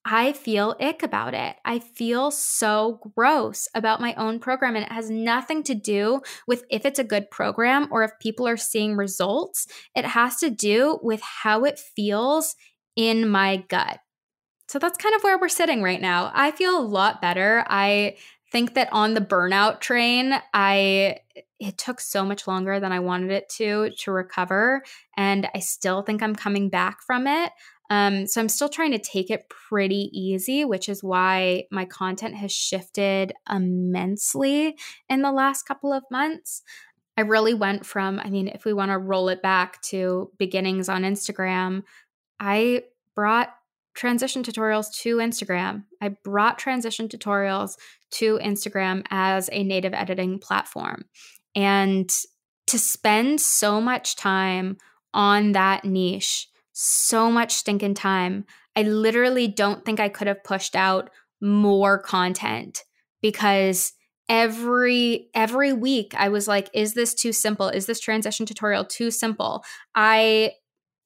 I 0.06 0.34
feel 0.34 0.76
ick 0.82 1.02
about 1.02 1.34
it. 1.34 1.56
I 1.64 1.80
feel 1.80 2.30
so 2.30 3.00
gross 3.16 3.70
about 3.74 4.02
my 4.02 4.14
own 4.16 4.40
program. 4.40 4.76
And 4.76 4.86
it 4.86 4.92
has 4.92 5.10
nothing 5.10 5.64
to 5.64 5.76
do 5.76 6.22
with 6.46 6.66
if 6.70 6.86
it's 6.86 7.00
a 7.00 7.06
good 7.06 7.32
program 7.32 7.88
or 7.90 8.04
if 8.04 8.12
people 8.20 8.48
are 8.48 8.58
seeing 8.58 8.98
results. 8.98 9.68
It 9.96 10.06
has 10.06 10.38
to 10.38 10.50
do 10.50 11.00
with 11.02 11.22
how 11.22 11.64
it 11.64 11.80
feels 11.80 12.56
in 12.96 13.28
my 13.30 13.64
gut. 13.70 14.00
So 14.68 14.80
that's 14.80 14.98
kind 14.98 15.16
of 15.16 15.24
where 15.24 15.38
we're 15.38 15.50
sitting 15.50 15.82
right 15.84 16.02
now. 16.02 16.32
I 16.34 16.52
feel 16.52 16.78
a 16.78 16.82
lot 16.82 17.22
better. 17.22 17.66
I 17.68 18.18
think 18.52 18.76
that 18.76 18.90
on 18.92 19.14
the 19.14 19.22
burnout 19.22 19.82
train, 19.82 20.34
I 20.54 21.18
it 21.60 21.78
took 21.78 22.00
so 22.00 22.26
much 22.26 22.48
longer 22.48 22.80
than 22.80 22.92
I 22.92 23.00
wanted 23.00 23.32
it 23.32 23.50
to 23.58 23.92
to 24.00 24.12
recover 24.12 24.84
and 25.18 25.48
I 25.56 25.60
still 25.60 26.02
think 26.02 26.22
I'm 26.22 26.36
coming 26.36 26.70
back 26.70 27.02
from 27.02 27.26
it. 27.28 27.52
Um, 27.90 28.26
so 28.28 28.42
I'm 28.42 28.50
still 28.50 28.70
trying 28.70 28.92
to 28.92 29.00
take 29.00 29.30
it 29.30 29.50
pretty 29.50 30.10
easy, 30.14 30.66
which 30.66 30.90
is 30.90 31.04
why 31.04 31.66
my 31.72 31.86
content 31.86 32.36
has 32.36 32.52
shifted 32.52 33.34
immensely 33.50 34.78
in 35.10 35.22
the 35.22 35.32
last 35.32 35.64
couple 35.64 35.94
of 35.94 36.04
months. 36.10 36.64
I 37.18 37.22
really 37.22 37.54
went 37.54 37.86
from, 37.86 38.20
I 38.20 38.30
mean, 38.30 38.48
if 38.48 38.66
we 38.66 38.74
want 38.74 38.92
to 38.92 38.98
roll 38.98 39.30
it 39.30 39.42
back 39.42 39.82
to 39.84 40.32
beginnings 40.40 40.90
on 40.90 41.04
Instagram, 41.04 41.84
I 42.40 42.84
brought 43.16 43.54
transition 43.94 44.42
tutorials 44.44 44.92
to 45.02 45.18
Instagram. 45.18 45.84
I 46.02 46.10
brought 46.24 46.58
transition 46.58 47.08
tutorials 47.08 47.78
to 48.12 48.40
Instagram 48.40 49.06
as 49.12 49.50
a 49.52 49.64
native 49.64 49.94
editing 49.94 50.40
platform. 50.40 51.06
And 51.56 52.12
to 52.68 52.80
spend 52.80 53.40
so 53.42 53.80
much 53.80 54.16
time 54.16 54.78
on 55.14 55.52
that 55.52 55.86
niche, 55.86 56.48
so 56.74 57.32
much 57.32 57.54
stinking 57.54 57.94
time, 57.94 58.46
I 58.76 58.84
literally 58.84 59.48
don't 59.48 59.86
think 59.86 60.00
I 60.00 60.10
could 60.10 60.28
have 60.28 60.44
pushed 60.44 60.76
out 60.76 61.10
more 61.42 62.00
content 62.00 62.84
because 63.22 63.94
every 64.30 65.30
every 65.36 65.74
week 65.74 66.14
I 66.18 66.30
was 66.30 66.48
like 66.48 66.70
is 66.74 66.94
this 66.94 67.14
too 67.14 67.32
simple? 67.32 67.70
Is 67.70 67.86
this 67.86 68.00
transition 68.00 68.46
tutorial 68.46 68.86
too 68.86 69.12
simple? 69.12 69.64
I 69.96 70.54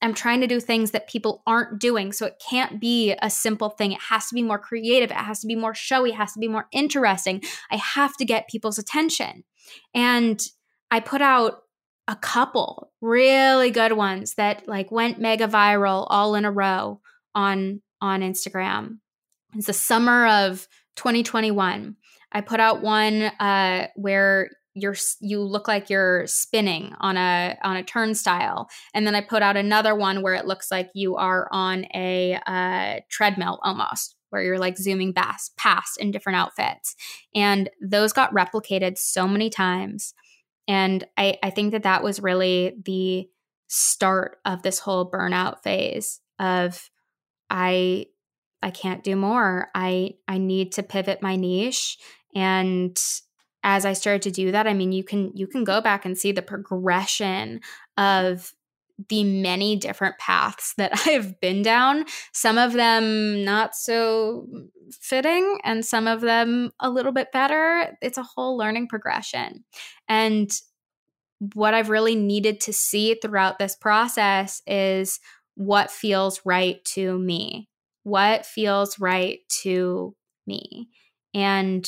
am 0.02 0.14
trying 0.14 0.42
to 0.42 0.48
do 0.48 0.60
things 0.60 0.92
that 0.92 1.10
people 1.10 1.42
aren't 1.48 1.80
doing. 1.80 2.12
So 2.12 2.26
it 2.28 2.42
can't 2.48 2.80
be 2.80 3.16
a 3.22 3.30
simple 3.30 3.70
thing. 3.70 3.94
It 3.94 4.02
has 4.10 4.28
to 4.28 4.36
be 4.36 4.44
more 4.44 4.60
creative. 4.60 5.10
It 5.10 5.18
has 5.18 5.40
to 5.40 5.48
be 5.48 5.56
more 5.56 5.74
showy. 5.74 6.10
It 6.10 6.16
has 6.16 6.34
to 6.34 6.40
be 6.40 6.48
more 6.48 6.68
interesting. 6.72 7.42
I 7.72 7.78
have 7.78 8.16
to 8.18 8.26
get 8.26 8.48
people's 8.48 8.78
attention. 8.78 9.44
And 9.96 10.40
I 10.92 11.00
put 11.00 11.22
out 11.22 11.64
a 12.08 12.16
couple 12.16 12.92
really 13.02 13.70
good 13.70 13.94
ones 13.94 14.36
that 14.36 14.68
like 14.68 14.92
went 14.92 15.20
mega 15.20 15.48
viral 15.48 16.08
all 16.10 16.36
in 16.36 16.46
a 16.46 16.52
row 16.52 17.02
on 17.36 17.82
on 18.02 18.22
Instagram. 18.22 19.00
It's 19.56 19.68
the 19.68 19.74
summer 19.74 20.28
of 20.28 20.68
2021. 20.96 21.96
I 22.32 22.42
put 22.42 22.60
out 22.60 22.82
one 22.82 23.24
uh, 23.24 23.88
where 23.96 24.50
you're 24.74 24.96
you 25.20 25.42
look 25.42 25.68
like 25.68 25.90
you're 25.90 26.28
spinning 26.28 26.94
on 27.00 27.18
a 27.18 27.58
on 27.64 27.78
a 27.78 27.84
turnstile 27.84 28.70
and 28.94 29.08
then 29.08 29.16
i 29.16 29.22
put 29.22 29.42
out 29.42 29.58
another 29.58 29.96
one 29.96 30.22
where 30.22 30.36
it 30.36 30.46
looks 30.46 30.70
like 30.70 30.90
you 30.94 31.16
are 31.16 31.48
on 31.52 31.86
a 31.96 32.40
uh, 32.46 33.00
treadmill 33.10 33.60
almost 33.64 34.16
where 34.30 34.44
you're 34.44 34.60
like 34.60 34.78
zooming 34.78 35.14
past 35.14 35.58
past 35.58 36.00
in 36.00 36.12
different 36.12 36.38
outfits 36.38 36.96
and 37.34 37.72
those 37.82 38.14
got 38.14 38.34
replicated 38.36 39.00
so 39.00 39.28
many 39.28 39.50
times 39.50 40.14
and 40.68 41.06
i 41.18 41.38
i 41.44 41.50
think 41.50 41.72
that 41.72 41.84
that 41.84 42.04
was 42.04 42.22
really 42.22 42.76
the 42.86 43.28
start 43.68 44.40
of 44.46 44.62
this 44.62 44.80
whole 44.80 45.10
burnout 45.10 45.62
phase 45.64 46.20
of 46.40 46.90
i 47.50 48.06
i 48.62 48.70
can't 48.70 49.04
do 49.04 49.16
more. 49.16 49.70
I 49.76 50.16
i 50.28 50.38
need 50.38 50.74
to 50.74 50.84
pivot 50.84 51.22
my 51.22 51.36
niche. 51.36 51.98
And 52.36 52.98
as 53.64 53.86
I 53.86 53.94
started 53.94 54.22
to 54.24 54.32
do 54.32 54.52
that, 54.52 54.68
I 54.68 54.74
mean, 54.74 54.92
you 54.92 55.04
can 55.04 55.32
you 55.36 55.48
can 55.48 55.64
go 55.64 55.82
back 55.82 56.06
and 56.06 56.18
see 56.18 56.32
the 56.32 56.42
progression 56.42 57.62
of 57.98 58.54
the 59.10 59.24
many 59.24 59.76
different 59.76 60.18
paths 60.18 60.74
that 60.78 60.92
I've 61.06 61.40
been 61.40 61.62
down, 61.62 62.06
some 62.34 62.58
of 62.58 62.74
them 62.74 63.44
not 63.44 63.76
so 63.76 64.48
fitting 65.00 65.60
and 65.64 65.86
some 65.86 66.08
of 66.08 66.22
them 66.22 66.72
a 66.80 66.90
little 66.90 67.12
bit 67.12 67.32
better. 67.32 67.98
It's 68.02 68.18
a 68.18 68.24
whole 68.24 68.58
learning 68.58 68.88
progression. 68.88 69.64
And 70.08 70.52
what 71.54 71.74
I've 71.74 71.90
really 71.90 72.16
needed 72.16 72.62
to 72.62 72.74
see 72.74 73.16
throughout 73.16 73.60
this 73.60 73.76
process 73.76 74.62
is 74.66 75.20
what 75.56 75.92
feels 75.92 76.42
right 76.46 76.84
to 76.86 77.18
me. 77.20 77.70
What 78.04 78.46
feels 78.46 79.00
right 79.00 79.40
to 79.62 80.16
me. 80.48 80.90
And 81.34 81.88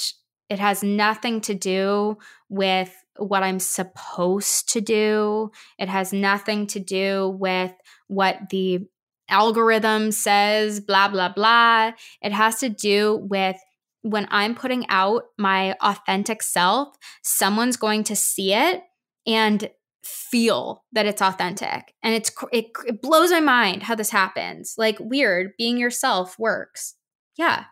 it 0.50 0.60
has 0.60 0.84
nothing 0.84 1.42
to 1.42 1.54
do 1.54 2.18
with 2.50 2.94
what 3.20 3.44
I'm 3.44 3.60
supposed 3.60 4.70
to 4.74 4.82
do. 4.82 5.52
It 5.78 5.90
has 5.90 6.14
nothing 6.14 6.68
to 6.68 6.80
do 6.80 7.36
with 7.40 7.74
what 8.08 8.50
the 8.50 8.88
algorithm 9.30 10.12
says, 10.12 10.80
blah, 10.80 11.08
blah, 11.08 11.30
blah. 11.30 11.92
It 12.22 12.32
has 12.32 12.60
to 12.60 12.70
do 12.70 13.18
with 13.30 13.58
when 14.02 14.28
I'm 14.32 14.56
putting 14.56 14.86
out 14.90 15.24
my 15.38 15.74
authentic 15.82 16.42
self, 16.42 16.96
someone's 17.22 17.78
going 17.78 18.04
to 18.06 18.16
see 18.16 18.54
it 18.54 18.82
and 19.28 19.70
feel 20.04 20.86
that 20.94 21.06
it's 21.06 21.22
authentic. 21.22 21.94
And 22.02 22.16
it's 22.16 22.32
it, 22.52 22.68
it 22.86 23.02
blows 23.02 23.32
my 23.32 23.42
mind 23.42 23.84
how 23.84 23.96
this 23.96 24.10
happens. 24.12 24.76
Like 24.78 24.98
weird, 25.00 25.52
being 25.58 25.78
yourself 25.78 26.40
works. 26.40 26.96
Yeah, 27.38 27.66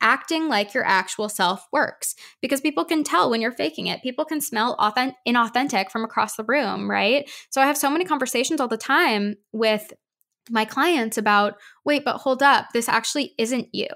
acting 0.00 0.48
like 0.48 0.74
your 0.74 0.84
actual 0.84 1.28
self 1.28 1.66
works 1.72 2.14
because 2.40 2.60
people 2.60 2.84
can 2.84 3.04
tell 3.04 3.30
when 3.30 3.40
you're 3.40 3.52
faking 3.52 3.86
it. 3.86 4.02
People 4.02 4.24
can 4.24 4.40
smell 4.40 4.74
authentic, 4.78 5.16
inauthentic 5.26 5.90
from 5.90 6.04
across 6.04 6.36
the 6.36 6.44
room, 6.44 6.90
right? 6.90 7.30
So 7.50 7.60
I 7.60 7.66
have 7.66 7.76
so 7.76 7.90
many 7.90 8.04
conversations 8.04 8.60
all 8.60 8.68
the 8.68 8.76
time 8.76 9.36
with 9.52 9.92
my 10.50 10.64
clients 10.64 11.16
about, 11.16 11.54
wait, 11.84 12.04
but 12.04 12.18
hold 12.18 12.42
up, 12.42 12.66
this 12.72 12.88
actually 12.88 13.34
isn't 13.38 13.68
you. 13.72 13.88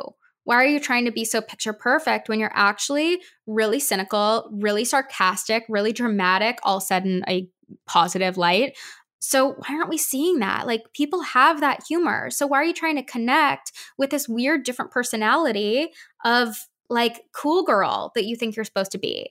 Why 0.45 0.55
are 0.57 0.67
you 0.67 0.81
trying 0.81 1.05
to 1.05 1.13
be 1.13 1.27
so 1.27 1.43
picture 1.43 1.75
perfect 1.75 2.29
when 2.31 2.41
you're 2.41 2.51
actually 2.55 3.21
really 3.47 3.79
cynical, 3.79 4.49
really 4.51 4.85
sarcastic, 4.87 5.65
really 5.69 5.93
dramatic, 5.93 6.59
all 6.63 6.81
said 6.81 7.05
in 7.05 7.23
a 7.29 7.51
positive 7.87 8.39
light 8.39 8.77
so 9.21 9.55
why 9.55 9.75
aren't 9.75 9.89
we 9.89 9.99
seeing 9.99 10.39
that? 10.39 10.67
Like 10.67 10.93
people 10.95 11.23
have 11.23 11.61
that 11.61 11.83
humor. 11.89 12.31
So 12.31 12.47
why 12.47 12.61
are 12.61 12.65
you 12.65 12.75
trying 12.75 12.97
to 12.97 13.03
connect 13.03 13.73
with 13.97 14.11
this 14.11 14.29
weird 14.29 14.65
different 14.65 14.91
personality 14.91 15.89
of 16.25 16.57
like 16.89 17.23
cool 17.35 17.65
girl 17.65 18.13
that 18.15 18.25
you 18.25 18.37
think 18.37 18.57
you're 18.57 18.65
supposed 18.65 18.93
to 18.93 18.99
be? 18.99 19.31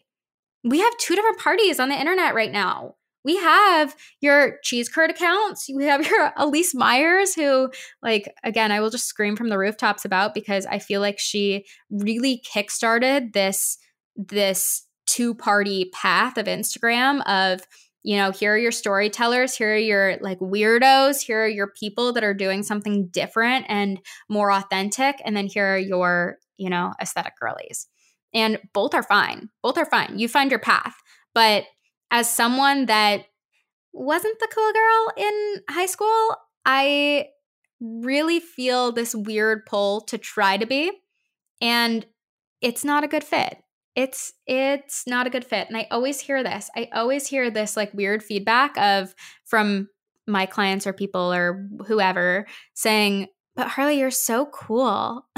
We 0.64 0.80
have 0.80 0.98
two 0.98 1.16
different 1.16 1.40
parties 1.40 1.80
on 1.80 1.90
the 1.90 2.00
internet 2.00 2.36
right 2.36 2.52
now. 2.52 2.96
We 3.24 3.38
have 3.38 3.96
your 4.22 4.58
cheese 4.64 4.88
curd 4.88 5.10
accounts. 5.10 5.68
We 5.74 5.86
have 5.86 6.06
your 6.10 6.32
Elyse 6.38 6.74
Myers, 6.74 7.36
who, 7.36 7.72
like, 8.02 8.34
again, 8.44 8.72
I 8.72 8.80
will 8.80 8.90
just 8.90 9.08
scream 9.08 9.36
from 9.36 9.50
the 9.50 9.58
rooftops 9.58 10.06
about 10.06 10.34
because 10.34 10.66
I 10.66 10.80
feel 10.80 11.02
like 11.02 11.20
she 11.20 11.66
really 11.90 12.42
kickstarted 12.54 13.34
this 13.34 13.78
this 14.16 14.86
two 15.06 15.36
party 15.36 15.90
path 15.94 16.38
of 16.38 16.46
Instagram 16.46 17.22
of 17.26 17.62
you 18.08 18.16
know, 18.16 18.32
here 18.32 18.54
are 18.54 18.58
your 18.58 18.72
storytellers, 18.72 19.58
here 19.58 19.74
are 19.74 19.78
your 19.78 20.16
like 20.22 20.40
weirdos, 20.40 21.20
here 21.20 21.44
are 21.44 21.48
your 21.50 21.68
people 21.68 22.14
that 22.14 22.24
are 22.24 22.34
doing 22.34 22.64
something 22.64 23.08
different 23.08 23.66
and 23.68 24.00
more 24.30 24.50
authentic. 24.50 25.18
And 25.26 25.36
then 25.36 25.48
here 25.48 25.74
are 25.74 25.78
your, 25.78 26.38
you 26.56 26.70
know, 26.70 26.94
aesthetic 27.02 27.34
girlies. 27.38 27.86
And 28.34 28.60
both 28.74 28.94
are 28.94 29.04
fine. 29.04 29.50
Both 29.62 29.78
are 29.78 29.86
fine. 29.86 30.18
You 30.18 30.30
find 30.30 30.50
your 30.50 30.62
path. 30.62 30.96
But 31.36 31.66
as 32.10 32.34
someone 32.34 32.86
that 32.86 33.26
wasn't 33.92 34.40
the 34.40 34.48
cool 34.56 34.72
girl 34.72 35.12
in 35.18 35.56
high 35.70 35.86
school, 35.86 36.34
I 36.66 37.26
really 37.82 38.40
feel 38.40 38.94
this 38.94 39.14
weird 39.16 39.66
pull 39.66 40.00
to 40.06 40.18
try 40.18 40.56
to 40.56 40.66
be. 40.66 40.94
And 41.60 42.06
it's 42.62 42.86
not 42.86 43.04
a 43.04 43.10
good 43.10 43.26
fit 43.26 43.58
it's 43.98 44.34
it's 44.46 45.08
not 45.08 45.26
a 45.26 45.30
good 45.32 45.44
fit 45.44 45.68
and 45.68 45.76
i 45.76 45.88
always 45.90 46.20
hear 46.20 46.44
this 46.44 46.70
i 46.78 46.88
always 46.94 47.28
hear 47.28 47.50
this 47.50 47.76
like 47.76 47.92
weird 47.96 48.24
feedback 48.24 48.78
of 48.78 49.14
from 49.44 49.90
my 50.28 50.46
clients 50.46 50.86
or 50.86 50.94
people 50.94 51.34
or 51.34 51.68
whoever 51.88 52.46
saying 52.76 53.28
but 53.56 53.68
harley 53.68 54.00
you're 54.00 54.12
so 54.12 54.46
cool. 54.46 55.26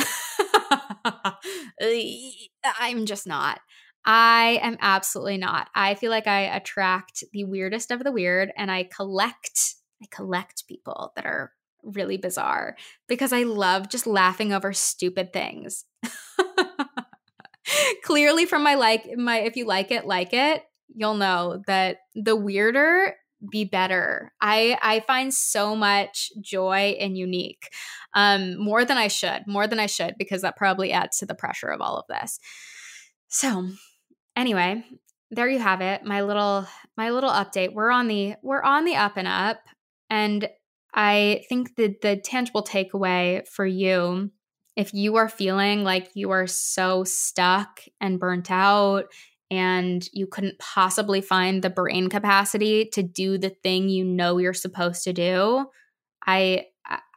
I'm 2.77 3.05
just 3.05 3.25
not. 3.25 3.61
I 4.05 4.59
am 4.61 4.77
absolutely 4.81 5.37
not. 5.37 5.69
I 5.73 5.95
feel 5.95 6.11
like 6.11 6.27
i 6.27 6.41
attract 6.41 7.23
the 7.31 7.45
weirdest 7.45 7.91
of 7.91 8.03
the 8.03 8.11
weird 8.11 8.51
and 8.57 8.69
i 8.69 8.83
collect 8.83 9.75
i 10.03 10.05
collect 10.11 10.67
people 10.67 11.13
that 11.15 11.25
are 11.25 11.53
really 11.81 12.17
bizarre 12.17 12.75
because 13.07 13.31
i 13.31 13.43
love 13.43 13.87
just 13.87 14.05
laughing 14.05 14.51
over 14.51 14.73
stupid 14.73 15.31
things 15.31 15.85
clearly 18.03 18.45
from 18.45 18.63
my 18.63 18.75
like 18.75 19.07
my 19.17 19.39
if 19.39 19.55
you 19.55 19.65
like 19.65 19.91
it 19.91 20.05
like 20.05 20.33
it 20.33 20.63
you'll 20.95 21.15
know 21.15 21.61
that 21.67 21.97
the 22.15 22.35
weirder 22.35 23.15
be 23.49 23.63
better. 23.63 24.33
I 24.41 24.77
i 24.81 24.99
find 25.01 25.33
so 25.33 25.75
much 25.75 26.31
joy 26.41 26.97
and 26.99 27.17
unique 27.17 27.69
um 28.13 28.57
more 28.57 28.83
than 28.83 28.97
i 28.97 29.07
should 29.07 29.43
more 29.47 29.67
than 29.67 29.79
i 29.79 29.85
should 29.85 30.15
because 30.17 30.41
that 30.41 30.57
probably 30.57 30.91
adds 30.91 31.19
to 31.19 31.25
the 31.25 31.35
pressure 31.35 31.69
of 31.69 31.81
all 31.81 31.97
of 31.97 32.05
this. 32.07 32.39
So 33.27 33.69
anyway 34.35 34.83
there 35.31 35.47
you 35.47 35.59
have 35.59 35.81
it 35.81 36.03
my 36.03 36.21
little 36.21 36.67
my 36.97 37.11
little 37.11 37.29
update. 37.29 37.73
We're 37.73 37.91
on 37.91 38.07
the 38.07 38.35
we're 38.41 38.63
on 38.63 38.83
the 38.83 38.95
up 38.95 39.13
and 39.15 39.27
up 39.27 39.59
and 40.09 40.49
i 40.93 41.43
think 41.47 41.75
that 41.75 42.01
the 42.01 42.17
tangible 42.17 42.63
takeaway 42.63 43.47
for 43.47 43.65
you 43.65 44.31
if 44.75 44.93
you 44.93 45.17
are 45.17 45.29
feeling 45.29 45.83
like 45.83 46.09
you 46.13 46.31
are 46.31 46.47
so 46.47 47.03
stuck 47.03 47.81
and 47.99 48.19
burnt 48.19 48.49
out 48.49 49.05
and 49.51 50.07
you 50.13 50.27
couldn't 50.27 50.59
possibly 50.59 51.21
find 51.21 51.61
the 51.61 51.69
brain 51.69 52.09
capacity 52.09 52.85
to 52.93 53.03
do 53.03 53.37
the 53.37 53.49
thing 53.49 53.89
you 53.89 54.05
know 54.05 54.37
you're 54.37 54.53
supposed 54.53 55.03
to 55.03 55.13
do, 55.13 55.65
I 56.25 56.65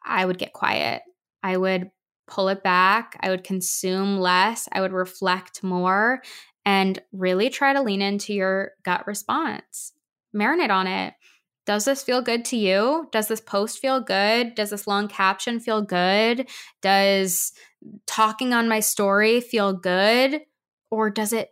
I 0.05 0.25
would 0.25 0.38
get 0.38 0.53
quiet. 0.53 1.03
I 1.43 1.57
would 1.57 1.91
pull 2.27 2.49
it 2.49 2.62
back. 2.62 3.19
I 3.21 3.31
would 3.31 3.45
consume 3.45 4.19
less. 4.19 4.69
I 4.73 4.81
would 4.81 4.93
reflect 4.93 5.62
more 5.62 6.23
and 6.65 7.01
really 7.12 7.51
try 7.51 7.73
to 7.73 7.83
lean 7.83 8.03
into 8.03 8.33
your 8.33 8.73
gut 8.85 9.07
response. 9.07 9.93
Marinate 10.35 10.71
on 10.71 10.87
it. 10.87 11.15
Does 11.64 11.85
this 11.85 12.03
feel 12.03 12.22
good 12.22 12.44
to 12.46 12.57
you? 12.57 13.09
Does 13.12 13.29
this 13.29 13.40
post 13.40 13.79
feel 13.79 14.01
good? 14.01 14.55
Does 14.55 14.70
this 14.70 14.87
long 14.87 15.09
caption 15.09 15.61
feel 15.61 15.83
good? 15.83 16.48
Does 16.81 17.53
talking 18.07 18.53
on 18.53 18.68
my 18.68 18.81
story 18.81 19.40
feel 19.40 19.72
good? 19.72 20.40
Or 20.90 21.11
does 21.11 21.33
it 21.33 21.51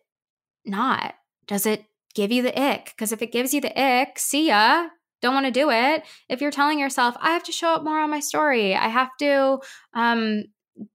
not? 0.65 1.15
Does 1.47 1.65
it 1.65 1.85
give 2.15 2.33
you 2.33 2.43
the 2.43 2.61
ick? 2.61 2.87
Because 2.97 3.13
if 3.13 3.23
it 3.23 3.33
gives 3.33 3.55
you 3.55 3.61
the 3.61 3.81
ick, 3.81 4.19
see 4.19 4.49
ya. 4.49 4.89
Don't 5.23 5.35
want 5.35 5.47
to 5.47 5.53
do 5.53 5.71
it. 5.71 6.03
If 6.29 6.41
you're 6.41 6.51
telling 6.51 6.79
yourself, 6.79 7.17
I 7.21 7.31
have 7.31 7.45
to 7.45 7.53
show 7.53 7.75
up 7.75 7.85
more 7.85 8.01
on 8.01 8.11
my 8.11 8.21
story, 8.21 8.75
I 8.75 8.89
have 8.89 9.11
to 9.19 9.61
um, 9.95 10.45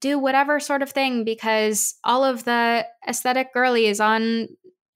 do 0.01 0.17
whatever 0.17 0.59
sort 0.59 0.81
of 0.81 0.89
thing 0.89 1.23
because 1.23 1.95
all 2.03 2.23
of 2.23 2.43
the 2.43 2.85
aesthetic 3.07 3.53
girlies 3.53 3.99
on 3.99 4.47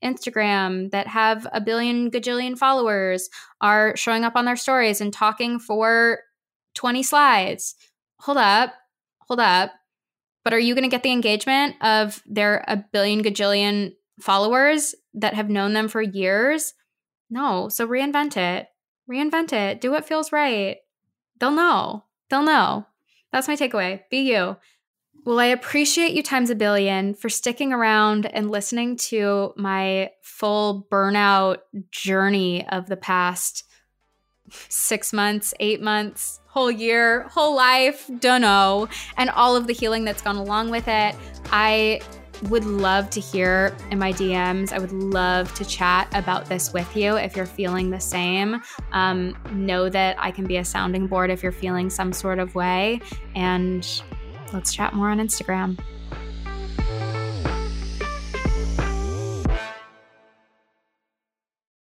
Instagram 0.04 0.92
that 0.92 1.08
have 1.08 1.48
a 1.52 1.62
billion 1.62 2.10
gajillion 2.10 2.58
followers 2.58 3.30
are 3.62 3.96
showing 3.96 4.24
up 4.24 4.36
on 4.36 4.46
their 4.46 4.56
stories 4.56 5.02
and 5.02 5.12
talking 5.14 5.60
for 5.60 6.20
20 6.76 7.04
slides. 7.04 7.76
Hold 8.22 8.38
up, 8.38 8.74
hold 9.20 9.40
up. 9.40 9.72
But 10.44 10.54
are 10.54 10.60
you 10.60 10.74
going 10.74 10.84
to 10.84 10.90
get 10.90 11.04
the 11.04 11.12
engagement 11.12 11.76
of 11.82 12.24
their 12.26 12.64
a 12.68 12.78
billion 12.78 13.24
gajillion 13.24 13.94
followers 14.20 14.96
that 15.14 15.34
have 15.34 15.50
known 15.50 15.74
them 15.74 15.88
for 15.88 16.02
years? 16.02 16.74
No. 17.30 17.70
So 17.70 17.88
reinvent 17.88 18.38
it. 18.38 18.68
Reinvent 19.10 19.54
it. 19.54 19.82
Do 19.82 19.92
what 19.92 20.08
feels 20.08 20.32
right. 20.32 20.78
They'll 21.40 21.52
know. 21.52 22.06
They'll 22.30 22.44
know. 22.44 22.86
That's 23.32 23.48
my 23.48 23.56
takeaway. 23.56 24.02
Be 24.10 24.20
you. 24.20 24.58
Well, 25.30 25.40
I 25.40 25.46
appreciate 25.46 26.14
you 26.14 26.24
times 26.24 26.50
a 26.50 26.56
billion 26.56 27.14
for 27.14 27.30
sticking 27.30 27.72
around 27.72 28.26
and 28.26 28.50
listening 28.50 28.96
to 28.96 29.54
my 29.58 30.10
full 30.24 30.88
burnout 30.92 31.58
journey 31.92 32.68
of 32.70 32.88
the 32.88 32.98
past 32.98 33.64
six 34.50 35.14
months, 35.14 35.54
eight 35.60 35.84
months, 35.84 36.40
whole 36.48 36.72
year, 36.72 37.28
whole 37.28 37.56
life, 37.56 38.10
don't 38.18 38.42
know, 38.42 38.88
and 39.18 39.30
all 39.30 39.56
of 39.56 39.68
the 39.68 39.74
healing 39.74 40.04
that's 40.04 40.24
gone 40.24 40.36
along 40.36 40.72
with 40.72 40.88
it. 40.88 41.16
I 41.52 42.02
would 42.50 42.66
love 42.66 43.12
to 43.12 43.20
hear 43.20 43.78
in 43.92 44.00
my 44.00 44.12
DMs. 44.12 44.74
I 44.74 44.80
would 44.80 44.94
love 44.94 45.54
to 45.54 45.64
chat 45.64 46.08
about 46.16 46.46
this 46.46 46.74
with 46.74 46.96
you 46.98 47.18
if 47.18 47.36
you're 47.36 47.46
feeling 47.46 47.92
the 47.92 48.00
same. 48.00 48.64
Um, 48.94 49.38
know 49.52 49.90
that 49.90 50.16
I 50.18 50.32
can 50.32 50.48
be 50.48 50.58
a 50.58 50.66
sounding 50.66 51.06
board 51.06 51.30
if 51.30 51.44
you're 51.44 51.52
feeling 51.52 51.92
some 51.92 52.14
sort 52.14 52.40
of 52.40 52.56
way. 52.56 53.00
And 53.36 53.88
let's 54.54 54.74
chat 54.74 54.94
more 54.94 55.10
on 55.10 55.20
Instagram. 55.20 55.78